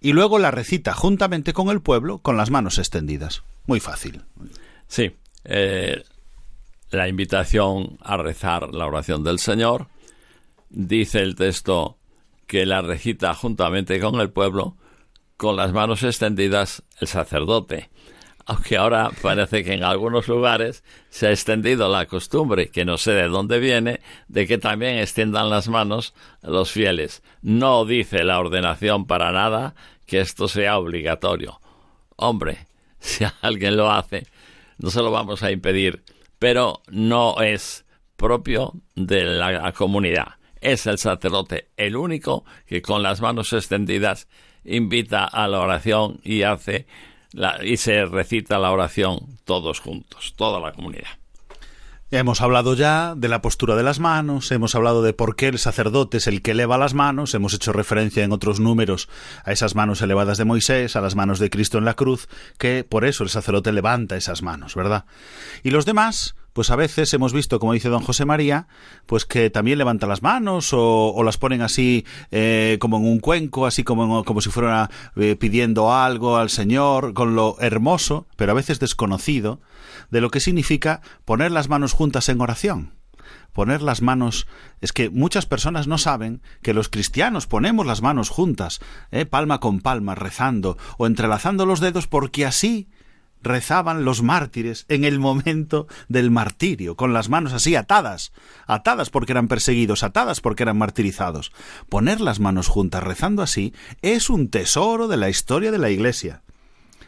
[0.00, 3.44] Y luego la recita juntamente con el pueblo con las manos extendidas.
[3.66, 4.22] Muy fácil.
[4.88, 5.12] Sí,
[5.44, 6.02] eh,
[6.90, 9.86] la invitación a rezar la oración del Señor,
[10.68, 11.98] dice el texto
[12.46, 14.76] que la recita juntamente con el pueblo,
[15.36, 17.90] con las manos extendidas el sacerdote
[18.46, 23.12] aunque ahora parece que en algunos lugares se ha extendido la costumbre, que no sé
[23.12, 27.24] de dónde viene, de que también extiendan las manos los fieles.
[27.42, 29.74] No dice la ordenación para nada
[30.06, 31.60] que esto sea obligatorio.
[32.14, 32.68] Hombre,
[33.00, 34.26] si alguien lo hace,
[34.78, 36.04] no se lo vamos a impedir,
[36.38, 37.84] pero no es
[38.16, 40.36] propio de la comunidad.
[40.60, 44.28] Es el sacerdote el único que con las manos extendidas
[44.64, 46.86] invita a la oración y hace
[47.62, 51.08] y se recita la oración todos juntos, toda la comunidad.
[52.12, 55.58] Hemos hablado ya de la postura de las manos, hemos hablado de por qué el
[55.58, 59.08] sacerdote es el que eleva las manos, hemos hecho referencia en otros números
[59.44, 62.28] a esas manos elevadas de Moisés, a las manos de Cristo en la cruz,
[62.58, 65.04] que por eso el sacerdote levanta esas manos, ¿verdad?
[65.64, 68.66] Y los demás, pues a veces hemos visto, como dice don José María,
[69.04, 73.66] pues que también levantan las manos o, las ponen así eh, como en un cuenco,
[73.66, 78.54] así como, como si fuera eh, pidiendo algo al Señor, con lo hermoso, pero a
[78.54, 79.60] veces desconocido,
[80.10, 82.94] de lo que significa poner las manos juntas en oración.
[83.52, 84.46] Poner las manos
[84.80, 88.80] es que muchas personas no saben que los cristianos ponemos las manos juntas,
[89.10, 92.88] eh, palma con palma, rezando o entrelazando los dedos porque así
[93.42, 98.32] rezaban los mártires en el momento del martirio, con las manos así atadas,
[98.66, 101.52] atadas porque eran perseguidos, atadas porque eran martirizados.
[101.88, 103.72] Poner las manos juntas rezando así
[104.02, 106.42] es un tesoro de la historia de la Iglesia.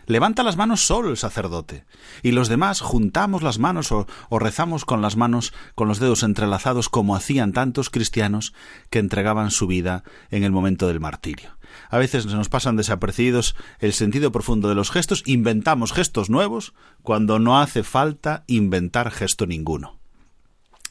[0.08, 1.84] Levanta las manos solo el sacerdote,
[2.22, 6.88] y los demás juntamos las manos o, rezamos con las manos, con los dedos entrelazados,
[6.88, 8.54] como hacían tantos cristianos
[8.88, 11.57] que entregaban su vida en el momento del martirio.
[11.90, 17.38] A veces nos pasan desapercibidos el sentido profundo de los gestos, inventamos gestos nuevos cuando
[17.38, 19.98] no hace falta inventar gesto ninguno.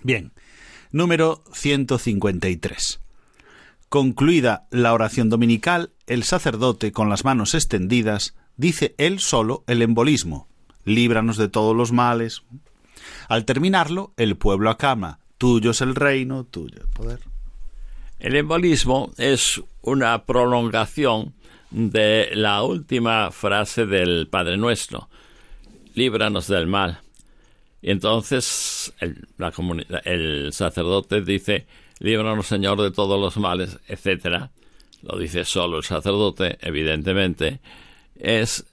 [0.04, 0.32] Bien,
[0.92, 3.00] número 153.
[3.90, 10.48] Concluida la oración dominical, el sacerdote, con las manos extendidas, dice él solo el embolismo.
[10.84, 12.44] Líbranos de todos los males.
[13.30, 17.37] Al terminarlo, el pueblo aclama, tuyo es el reino, tuyo el poder.
[18.20, 21.36] El embolismo es una prolongación
[21.70, 25.08] de la última frase del Padre Nuestro,
[25.94, 27.02] líbranos del mal.
[27.80, 31.68] Y entonces el, sacerdote dice,
[32.00, 34.50] líbranos Señor de todos los males, etc.
[35.04, 37.60] Lo dice solo el sacerdote, evidentemente.
[38.16, 38.66] Es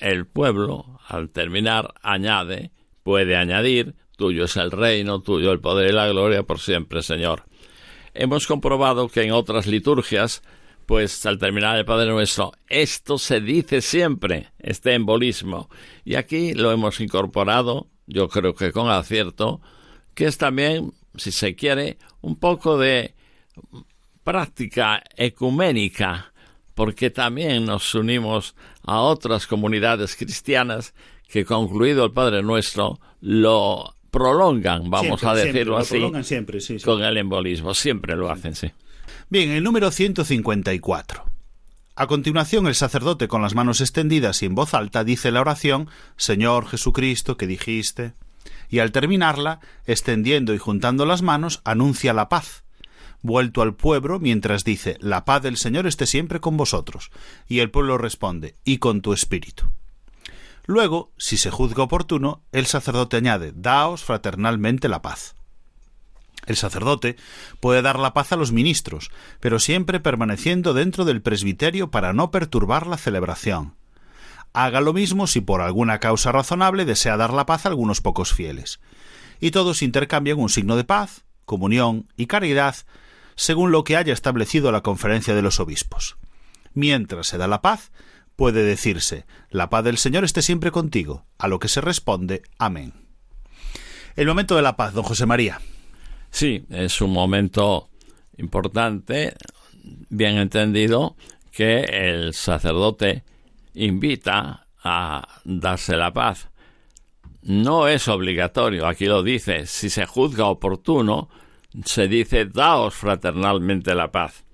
[0.00, 2.72] el pueblo, al terminar, añade,
[3.04, 7.44] puede añadir, tuyo es el reino, tuyo el poder y la gloria por siempre, Señor
[8.14, 10.42] hemos comprobado que en otras liturgias,
[10.86, 15.68] pues al terminar el Padre Nuestro, esto se dice siempre, este embolismo.
[16.04, 19.60] Y aquí lo hemos incorporado, yo creo que con acierto,
[20.14, 23.14] que es también, si se quiere, un poco de
[24.24, 26.32] práctica ecuménica,
[26.74, 30.94] porque también nos unimos a otras comunidades cristianas
[31.28, 37.16] que concluido el Padre Nuestro lo prolongan, vamos a decirlo así, siempre, sí, con el
[37.16, 37.74] embolismo.
[37.74, 38.72] Siempre lo hacen, sí.
[39.28, 41.24] Bien, el número 154.
[41.96, 45.88] A continuación, el sacerdote con las manos extendidas y en voz alta dice la oración
[46.16, 48.14] Señor Jesucristo que dijiste.
[48.70, 52.64] Y al terminarla, extendiendo y juntando las manos, anuncia la paz.
[53.22, 57.10] Vuelto al pueblo, mientras dice La paz del Señor esté siempre con vosotros.
[57.46, 59.70] Y el pueblo responde Y con tu espíritu.
[60.70, 65.34] Luego, si se juzga oportuno, el sacerdote añade, daos fraternalmente la paz.
[66.46, 67.16] El sacerdote
[67.58, 69.10] puede dar la paz a los ministros,
[69.40, 73.74] pero siempre permaneciendo dentro del presbiterio para no perturbar la celebración.
[74.52, 78.32] Haga lo mismo si por alguna causa razonable desea dar la paz a algunos pocos
[78.32, 78.78] fieles.
[79.40, 82.76] Y todos intercambian un signo de paz, comunión y caridad
[83.34, 86.16] según lo que haya establecido la conferencia de los obispos.
[86.74, 87.90] Mientras se da la paz,
[88.40, 92.94] puede decirse, la paz del Señor esté siempre contigo, a lo que se responde, amén.
[94.16, 95.60] El momento de la paz, don José María.
[96.30, 97.90] Sí, es un momento
[98.38, 99.34] importante,
[100.08, 101.16] bien entendido,
[101.52, 103.24] que el sacerdote
[103.74, 106.48] invita a darse la paz.
[107.42, 111.28] No es obligatorio, aquí lo dice, si se juzga oportuno,
[111.84, 114.46] se dice daos fraternalmente la paz.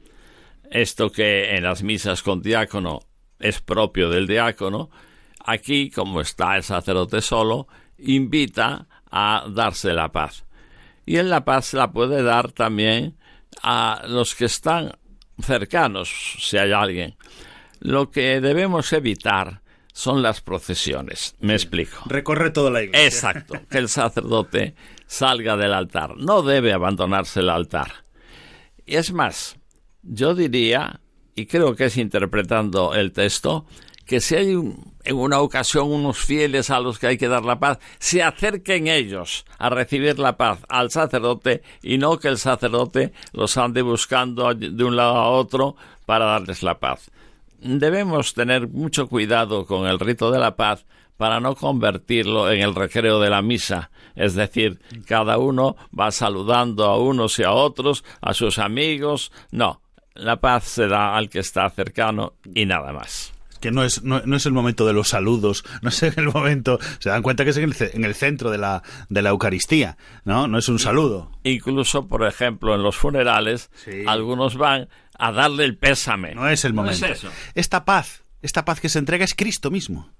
[0.73, 2.99] Esto que en las misas con diácono
[3.39, 4.91] es propio del diácono,
[5.45, 7.69] aquí, como está el sacerdote solo,
[7.99, 10.45] invita a darse la paz.
[11.05, 13.17] Y en la paz la puede dar también
[13.63, 14.93] a los que están
[15.41, 17.17] cercanos, si hay alguien.
[17.81, 19.63] Lo que debemos evitar
[19.93, 21.37] son las procesiones.
[21.41, 22.03] Me explico.
[22.07, 23.07] Recorre toda la iglesia.
[23.07, 23.55] Exacto.
[23.71, 24.75] Que el sacerdote
[25.07, 26.17] salga del altar.
[26.17, 28.05] No debe abandonarse el altar.
[28.85, 29.57] Y es más,
[30.03, 31.01] yo diría,
[31.37, 33.67] y creo que es interpretando el texto,
[34.07, 37.59] que si hay en una ocasión unos fieles a los que hay que dar la
[37.59, 43.13] paz, se acerquen ellos a recibir la paz al sacerdote y no que el sacerdote
[43.33, 45.77] los ande buscando de un lado a otro
[46.07, 47.11] para darles la paz.
[47.61, 52.75] Debemos tener mucho cuidado con el rito de la paz para no convertirlo en el
[52.75, 58.05] recreo de la misa, es decir, cada uno va saludando a unos y a otros,
[58.21, 59.81] a sus amigos, no,
[60.17, 64.19] la paz se da al que está cercano y nada más que no es, no,
[64.19, 67.57] es el momento de los saludos, no es el momento, se dan cuenta que es
[67.57, 70.47] en el, centro de la, de la Eucaristía, ¿no?
[70.47, 71.31] No es un saludo.
[71.43, 73.71] Incluso, por ejemplo, en los funerales,
[74.07, 74.89] algunos van
[75.19, 76.35] a darle el pésame.
[76.35, 77.07] No es el momento.
[77.55, 80.11] Esta paz, esta paz que se entrega es Cristo mismo.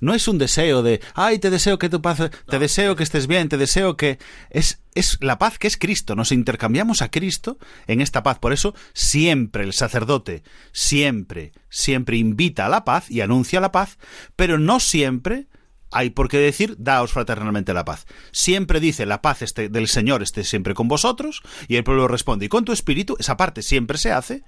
[0.00, 3.26] No es un deseo de, ay, te deseo que tu paz, te deseo que estés
[3.26, 4.18] bien, te deseo que...
[4.50, 6.16] Es, es la paz que es Cristo.
[6.16, 8.38] Nos intercambiamos a Cristo en esta paz.
[8.38, 10.42] Por eso siempre el sacerdote,
[10.72, 13.98] siempre, siempre invita a la paz y anuncia la paz,
[14.36, 15.48] pero no siempre
[15.92, 18.06] hay por qué decir, daos fraternalmente la paz.
[18.32, 22.46] Siempre dice, la paz este, del Señor esté siempre con vosotros, y el pueblo responde,
[22.46, 24.42] y con tu espíritu, esa parte siempre se hace,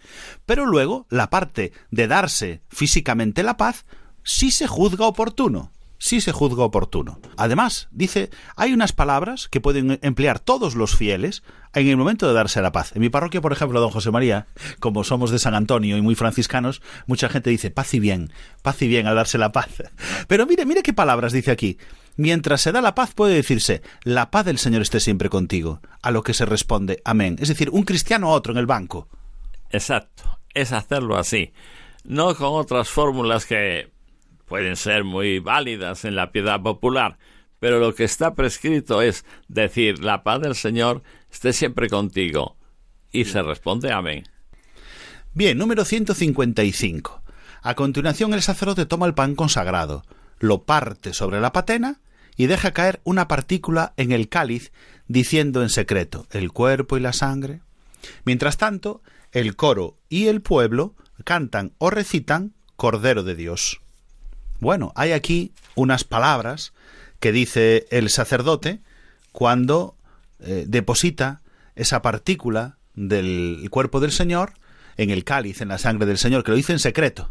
[0.46, 3.86] pero luego la parte de darse físicamente la paz
[4.28, 5.72] si se juzga oportuno.
[5.96, 7.18] Si se juzga oportuno.
[7.38, 12.34] Además, dice, hay unas palabras que pueden emplear todos los fieles en el momento de
[12.34, 12.92] darse la paz.
[12.94, 14.46] En mi parroquia, por ejemplo, don José María,
[14.80, 18.82] como somos de San Antonio y muy franciscanos, mucha gente dice paz y bien, paz
[18.82, 19.70] y bien al darse la paz.
[20.28, 21.78] Pero mire, mire qué palabras dice aquí.
[22.16, 26.10] Mientras se da la paz puede decirse, la paz del Señor esté siempre contigo, a
[26.10, 27.36] lo que se responde, amén.
[27.40, 29.08] Es decir, un cristiano a otro en el banco.
[29.70, 31.54] Exacto, es hacerlo así,
[32.04, 33.90] no con otras fórmulas que
[34.48, 37.18] pueden ser muy válidas en la piedad popular,
[37.60, 42.56] pero lo que está prescrito es decir, la paz del Señor esté siempre contigo.
[43.12, 44.24] Y se responde amén.
[45.34, 47.22] Bien, número 155.
[47.62, 50.04] A continuación el sacerdote toma el pan consagrado,
[50.38, 52.00] lo parte sobre la patena
[52.36, 54.72] y deja caer una partícula en el cáliz,
[55.06, 57.60] diciendo en secreto el cuerpo y la sangre.
[58.24, 60.94] Mientras tanto, el coro y el pueblo
[61.24, 63.80] cantan o recitan Cordero de Dios.
[64.60, 66.72] Bueno, hay aquí unas palabras
[67.20, 68.80] que dice el sacerdote
[69.32, 69.96] cuando
[70.40, 71.42] eh, deposita
[71.76, 74.54] esa partícula del cuerpo del Señor
[74.96, 77.30] en el cáliz, en la sangre del Señor, que lo dice en secreto.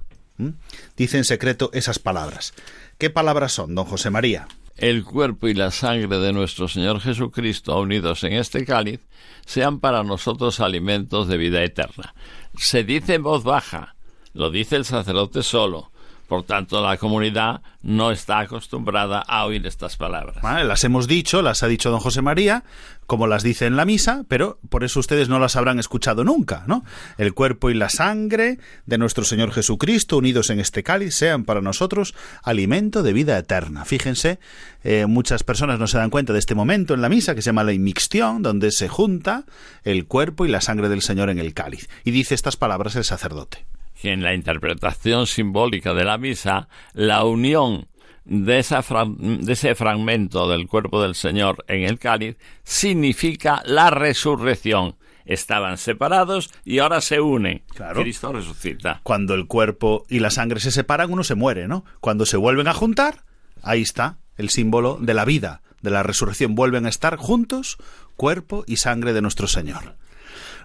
[0.96, 2.54] Dice en secreto esas palabras.
[2.98, 4.48] ¿Qué palabras son, don José María?
[4.78, 9.02] El cuerpo y la sangre de nuestro Señor Jesucristo unidos en este cáliz
[9.46, 12.14] sean para nosotros alimentos de vida eterna.
[12.56, 13.96] Se dice en voz baja,
[14.34, 15.92] lo dice el sacerdote solo,
[16.28, 20.44] por tanto, la comunidad no está acostumbrada a oír estas palabras.
[20.44, 22.66] las hemos dicho, las ha dicho don José María,
[23.06, 26.66] como las dice en la misa, pero por eso ustedes no las habrán escuchado nunca,
[26.68, 26.84] ¿no?
[27.18, 31.62] El cuerpo y la sangre de nuestro Señor Jesucristo unidos en este cáliz sean para
[31.62, 32.14] nosotros
[32.44, 33.86] alimento de vida eterna.
[33.86, 34.40] Fíjense,
[34.84, 37.52] eh, muchas personas no se dan cuenta de este momento en la misa que se
[37.52, 39.46] llama la inmixtión, donde se junta
[39.84, 41.88] el cuerpo y la sangre del Señor en el cáliz.
[42.04, 43.66] Y dice estas palabras el sacerdote
[44.04, 47.88] en la interpretación simbólica de la misa, la unión
[48.26, 48.84] de, esa
[49.18, 54.96] de, ese fragmento del cuerpo del Señor en el cáliz significa la resurrección.
[55.26, 57.64] Estaban separados y ahora se unen.
[57.94, 59.02] Cristo resucita.
[59.04, 61.84] Cuando el cuerpo y la sangre se separan, uno se muere, ¿no?
[62.00, 63.26] Cuando se vuelven a juntar,
[63.62, 67.78] ahí está el símbolo de la vida, de la resurrección vuelven a estar juntos,
[68.16, 69.98] cuerpo y sangre de nuestro Señor.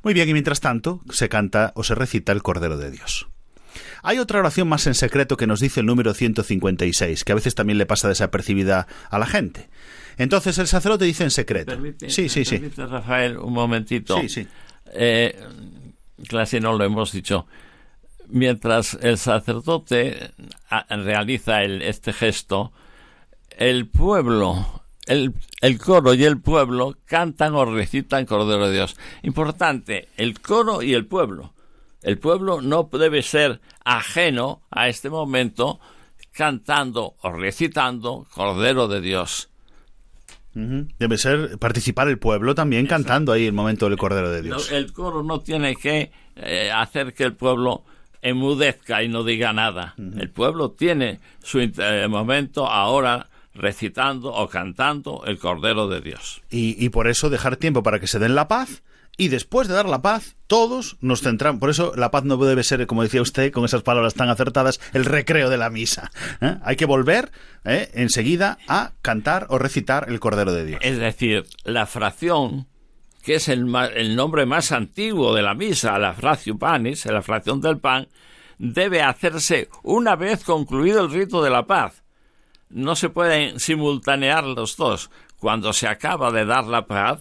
[0.03, 3.29] Muy bien, y mientras tanto se canta o se recita el Cordero de Dios.
[4.03, 7.55] Hay otra oración más en secreto que nos dice el número 156, que a veces
[7.55, 9.71] también le pasa desapercibida a la gente.
[10.19, 11.73] Entonces el sacerdote dice en secreto.
[11.73, 12.59] Permite- sí, sí, sí.
[12.59, 14.21] permite, Rafael, un momentito.
[14.21, 14.47] Sí, sí.
[14.93, 15.39] Eh,
[16.29, 17.47] casi no lo hemos dicho.
[18.29, 20.33] Mientras el sacerdote
[20.69, 22.73] ah, realiza el- este gesto,
[23.57, 28.97] el pueblo, el, el coro y el pueblo cantan o recitan Cordero de Dios.
[29.23, 31.53] Importante, el coro y el pueblo.
[32.03, 35.79] El pueblo no debe ser ajeno a este momento
[36.33, 39.49] cantando o recitando Cordero de Dios.
[40.55, 44.71] Debe ser participar el pueblo también cantando ahí el momento del Cordero de Dios.
[44.71, 47.85] No, el coro no tiene que eh, hacer que el pueblo
[48.21, 49.95] emudezca y no diga nada.
[49.97, 56.43] El pueblo tiene su inter- momento ahora recitando o cantando el Cordero de Dios.
[56.51, 58.83] y, y por eso dejar tiempo para que se den la paz
[59.19, 62.65] y después de dar la paz todos nos centramos por eso la paz no debe
[62.65, 66.57] ser como decía usted con esas palabras tan acertadas el recreo de la misa ¿eh?
[66.63, 67.31] hay que volver
[67.67, 67.91] ¿eh?
[67.93, 72.67] enseguida a cantar o recitar el cordero de Dios Es decir, la fracción,
[73.23, 77.21] que es el, ma- el nombre más antiguo de la misa, la fractio panis, la
[77.21, 78.09] fracción del pan,
[78.59, 82.02] debe hacerse una vez concluido el rito de la paz.
[82.73, 85.11] No se pueden simultanear los dos.
[85.39, 87.21] Cuando se acaba de dar la paz,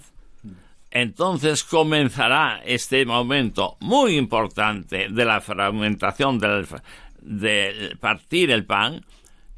[0.91, 6.67] entonces comenzará este momento muy importante de la fragmentación del,
[7.21, 9.05] de partir el pan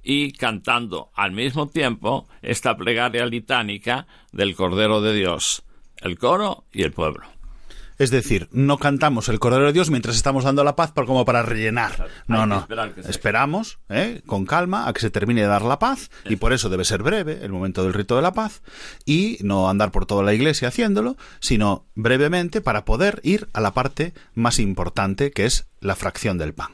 [0.03, 5.63] y cantando al mismo tiempo esta plegaria litánica del Cordero de Dios,
[5.97, 7.32] el coro y el pueblo.
[7.97, 11.43] Es decir no cantamos el cordero de Dios mientras estamos dando la paz como para
[11.43, 12.67] rellenar no no
[13.07, 14.21] esperamos ¿eh?
[14.25, 17.03] con calma a que se termine de dar la paz y por eso debe ser
[17.03, 18.61] breve el momento del rito de la paz
[19.05, 23.73] y no andar por toda la iglesia haciéndolo sino brevemente para poder ir a la
[23.73, 26.71] parte más importante que es la fracción del pan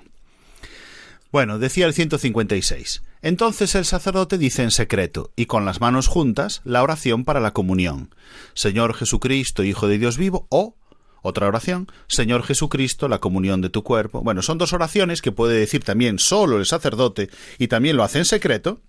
[1.32, 3.04] Bueno, decía el 156.
[3.22, 7.52] Entonces el sacerdote dice en secreto y con las manos juntas la oración para la
[7.52, 8.16] comunión.
[8.54, 10.76] Señor Jesucristo, Hijo de Dios vivo, o
[11.22, 14.22] otra oración, Señor Jesucristo, la comunión de tu cuerpo.
[14.22, 18.20] Bueno, son dos oraciones que puede decir también solo el sacerdote y también lo hace
[18.20, 18.82] en secreto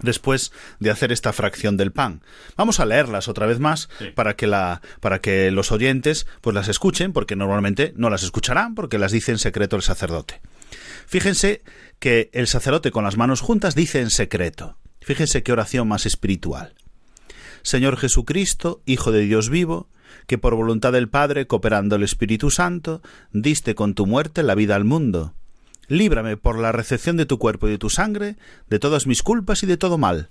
[0.00, 2.22] después de hacer esta fracción del pan.
[2.56, 6.68] Vamos a leerlas otra vez más para que la para que los oyentes pues las
[6.68, 10.40] escuchen porque normalmente no las escucharán porque las dice en secreto el sacerdote.
[11.06, 11.62] Fíjense
[11.98, 14.76] que el sacerdote con las manos juntas dice en secreto.
[15.00, 16.74] Fíjense qué oración más espiritual.
[17.62, 19.88] Señor Jesucristo, Hijo de Dios vivo,
[20.26, 23.02] que por voluntad del Padre, cooperando el Espíritu Santo,
[23.32, 25.34] diste con tu muerte la vida al mundo.
[25.88, 28.36] Líbrame por la recepción de tu cuerpo y de tu sangre,
[28.68, 30.28] de todas mis culpas y de todo mal.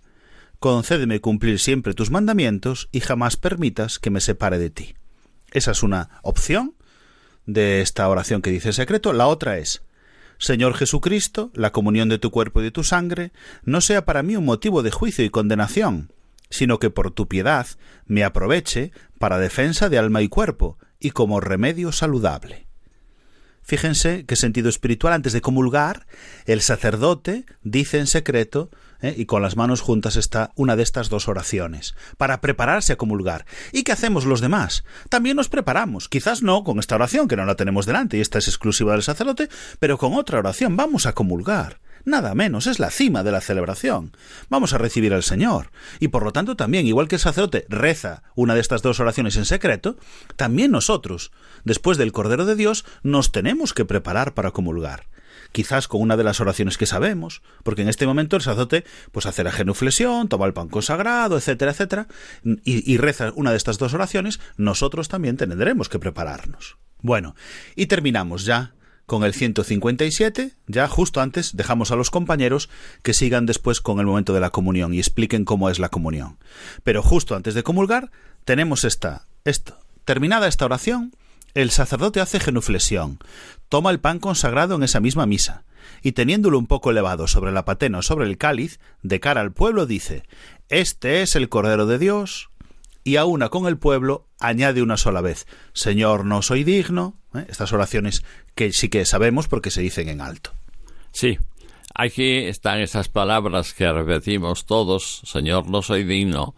[0.59, 4.95] Concédeme cumplir siempre tus mandamientos y jamás permitas que me separe de ti.
[5.51, 6.75] Esa es una opción
[7.45, 9.13] de esta oración que dice secreto.
[9.13, 9.83] La otra es,
[10.37, 13.31] Señor Jesucristo, la comunión de tu cuerpo y de tu sangre
[13.63, 16.11] no sea para mí un motivo de juicio y condenación,
[16.49, 17.67] sino que por tu piedad
[18.05, 18.91] me aproveche
[19.25, 22.67] para defensa de alma y cuerpo y como remedio saludable.
[23.63, 25.13] Fíjense qué sentido espiritual.
[25.13, 26.05] Antes de comulgar,
[26.45, 28.69] el sacerdote dice en secreto,
[29.01, 29.15] ¿eh?
[29.17, 33.47] y con las manos juntas está una de estas dos oraciones, para prepararse a comulgar.
[33.71, 34.83] ¿Y qué hacemos los demás?
[35.09, 38.37] También nos preparamos, quizás no con esta oración, que no la tenemos delante, y esta
[38.37, 39.49] es exclusiva del sacerdote,
[39.79, 41.79] pero con otra oración vamos a comulgar.
[42.05, 44.15] Nada menos, es la cima de la celebración.
[44.47, 45.71] Vamos a recibir al Señor.
[45.99, 49.35] Y por lo tanto también, igual que el sacerdote reza una de estas dos oraciones
[49.37, 49.97] en secreto,
[50.35, 51.31] también nosotros,
[51.63, 55.07] después del Cordero de Dios, nos tenemos que preparar para comulgar.
[55.51, 59.25] Quizás con una de las oraciones que sabemos, porque en este momento el sacerdote pues
[59.25, 62.07] hace la genuflexión, toma el pan consagrado, etcétera, etcétera,
[62.43, 66.77] y, y reza una de estas dos oraciones, nosotros también tendremos que prepararnos.
[67.01, 67.35] Bueno,
[67.75, 68.73] y terminamos ya
[69.05, 72.69] con el 157, ya justo antes dejamos a los compañeros
[73.03, 76.37] que sigan después con el momento de la comunión y expliquen cómo es la comunión.
[76.83, 78.11] Pero justo antes de comulgar
[78.45, 79.25] tenemos esta.
[80.05, 81.13] Terminada esta oración,
[81.53, 83.19] el sacerdote hace genuflexión,
[83.69, 85.63] toma el pan consagrado en esa misma misa,
[86.01, 89.53] y teniéndolo un poco elevado sobre la patena o sobre el cáliz, de cara al
[89.53, 90.23] pueblo dice,
[90.69, 92.49] Este es el Cordero de Dios,
[93.03, 97.15] y a una con el pueblo añade una sola vez, Señor, no soy digno.
[97.39, 97.45] ¿Eh?
[97.49, 98.23] Estas oraciones
[98.55, 100.51] que sí que sabemos porque se dicen en alto.
[101.11, 101.37] Sí,
[101.93, 106.55] aquí están esas palabras que repetimos todos, Señor, no soy digno,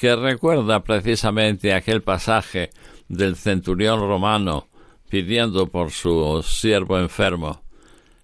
[0.00, 2.70] que recuerda precisamente aquel pasaje
[3.08, 4.68] del centurión romano
[5.08, 7.62] pidiendo por su siervo enfermo.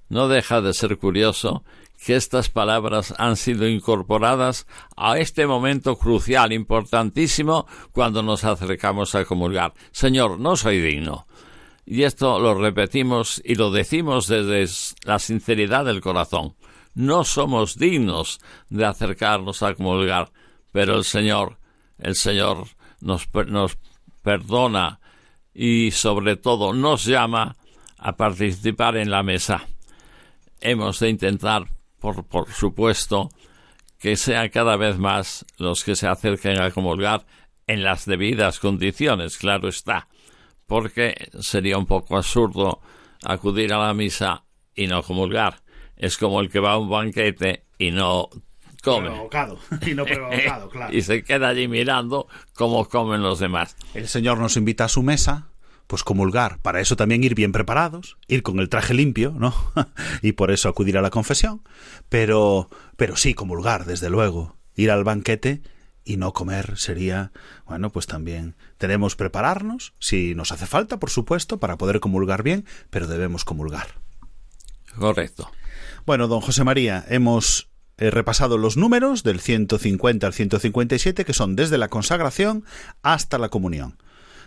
[0.09, 1.65] No deja de ser curioso
[2.05, 4.67] que estas palabras han sido incorporadas
[4.97, 9.73] a este momento crucial, importantísimo, cuando nos acercamos a comulgar.
[9.91, 11.27] Señor, no soy digno.
[11.87, 16.55] Y esto lo repetimos y lo decimos desde la sinceridad del corazón.
[16.95, 20.31] No somos dignos de acercarnos a comulgar,
[20.73, 21.59] pero el Señor,
[21.99, 22.69] el Señor
[23.01, 23.79] nos, nos
[24.23, 25.01] perdona
[25.53, 27.57] y sobre todo nos llama
[27.99, 29.67] a participar en la mesa.
[30.61, 31.69] Hemos de intentar,
[31.99, 33.29] por, por supuesto,
[33.99, 37.27] que sean cada vez más los que se acerquen a comulgar
[37.67, 40.07] en las debidas condiciones, claro está,
[40.67, 42.81] porque sería un poco absurdo
[43.23, 44.45] acudir a la misa
[44.75, 45.63] y no comulgar.
[45.97, 48.29] Es como el que va a un banquete y no
[48.83, 49.11] come.
[49.11, 49.59] Provocado.
[49.87, 50.93] Y no provocado, claro.
[50.97, 53.77] y se queda allí mirando cómo comen los demás.
[53.95, 55.49] El Señor nos invita a su mesa,
[55.87, 56.61] pues comulgar.
[56.61, 59.55] Para eso también ir bien preparados, ir con el traje limpio, ¿no?
[60.23, 61.63] y por eso acudir a la confesión.
[62.09, 64.57] Pero, pero sí, comulgar, desde luego.
[64.77, 65.63] Ir al banquete
[66.05, 67.33] y no comer sería,
[67.67, 72.67] bueno, pues también tenemos prepararnos, si nos hace falta, por supuesto, para poder comulgar bien,
[72.91, 73.87] pero debemos comulgar.
[74.97, 75.51] Correcto.
[76.07, 81.55] Bueno, don José María, hemos he repasado los números del 150 al 157 que son
[81.55, 82.65] desde la consagración
[83.03, 83.97] hasta la comunión.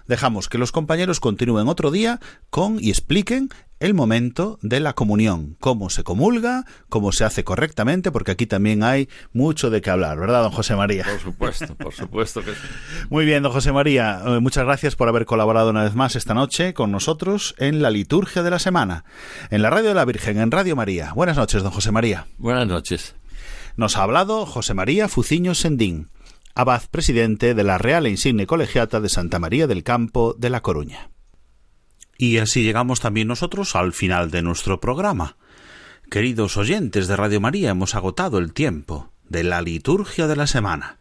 [0.08, 3.49] Dejamos que los compañeros continúen otro día con y expliquen
[3.80, 8.84] el momento de la comunión, cómo se comulga, cómo se hace correctamente, porque aquí también
[8.84, 11.03] hay mucho de qué hablar, ¿verdad, don José María?
[11.03, 12.68] Por supuesto, por supuesto que sí.
[13.10, 16.34] Muy bien, don José María, eh, muchas gracias por haber colaborado una vez más esta
[16.34, 19.05] noche con nosotros en la liturgia de la semana,
[19.51, 21.14] en la Radio de la Virgen, en Radio María.
[21.14, 22.26] Buenas noches, don José María.
[22.38, 23.16] Buenas noches.
[23.76, 26.10] Nos ha hablado José María Fuciño Sendín,
[26.58, 30.62] abad presidente de la Real e Insigne Colegiata de Santa María del Campo de La
[30.62, 31.12] Coruña.
[32.18, 35.38] Y así llegamos también nosotros al final de nuestro programa.
[36.10, 40.97] Queridos oyentes de Radio María, hemos agotado el tiempo de la liturgia de la semana.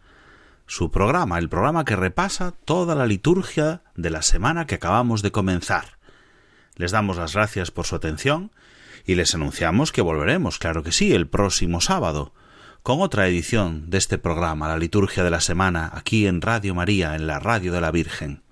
[0.67, 5.33] Su programa, el programa que repasa toda la liturgia de la semana que acabamos de
[5.33, 5.97] comenzar.
[6.75, 8.51] Les damos las gracias por su atención
[9.07, 12.35] y les anunciamos que volveremos, claro que sí, el próximo sábado
[12.87, 17.17] con otra edición de este programa, la liturgia de la semana, aquí en Radio María,
[17.17, 18.45] en la Radio de la Virgen.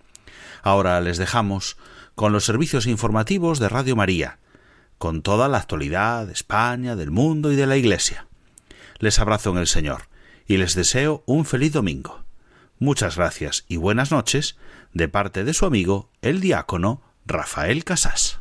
[0.64, 1.76] Ahora les dejamos
[2.16, 4.40] con los servicios informativos de Radio María,
[4.98, 8.26] con toda la actualidad de España, del mundo y de la Iglesia.
[8.98, 10.08] Les abrazo en el Señor
[10.48, 12.24] y les deseo un feliz domingo.
[12.80, 14.56] Muchas gracias y buenas noches
[14.92, 18.40] de parte de su amigo el diácono Rafael Casás.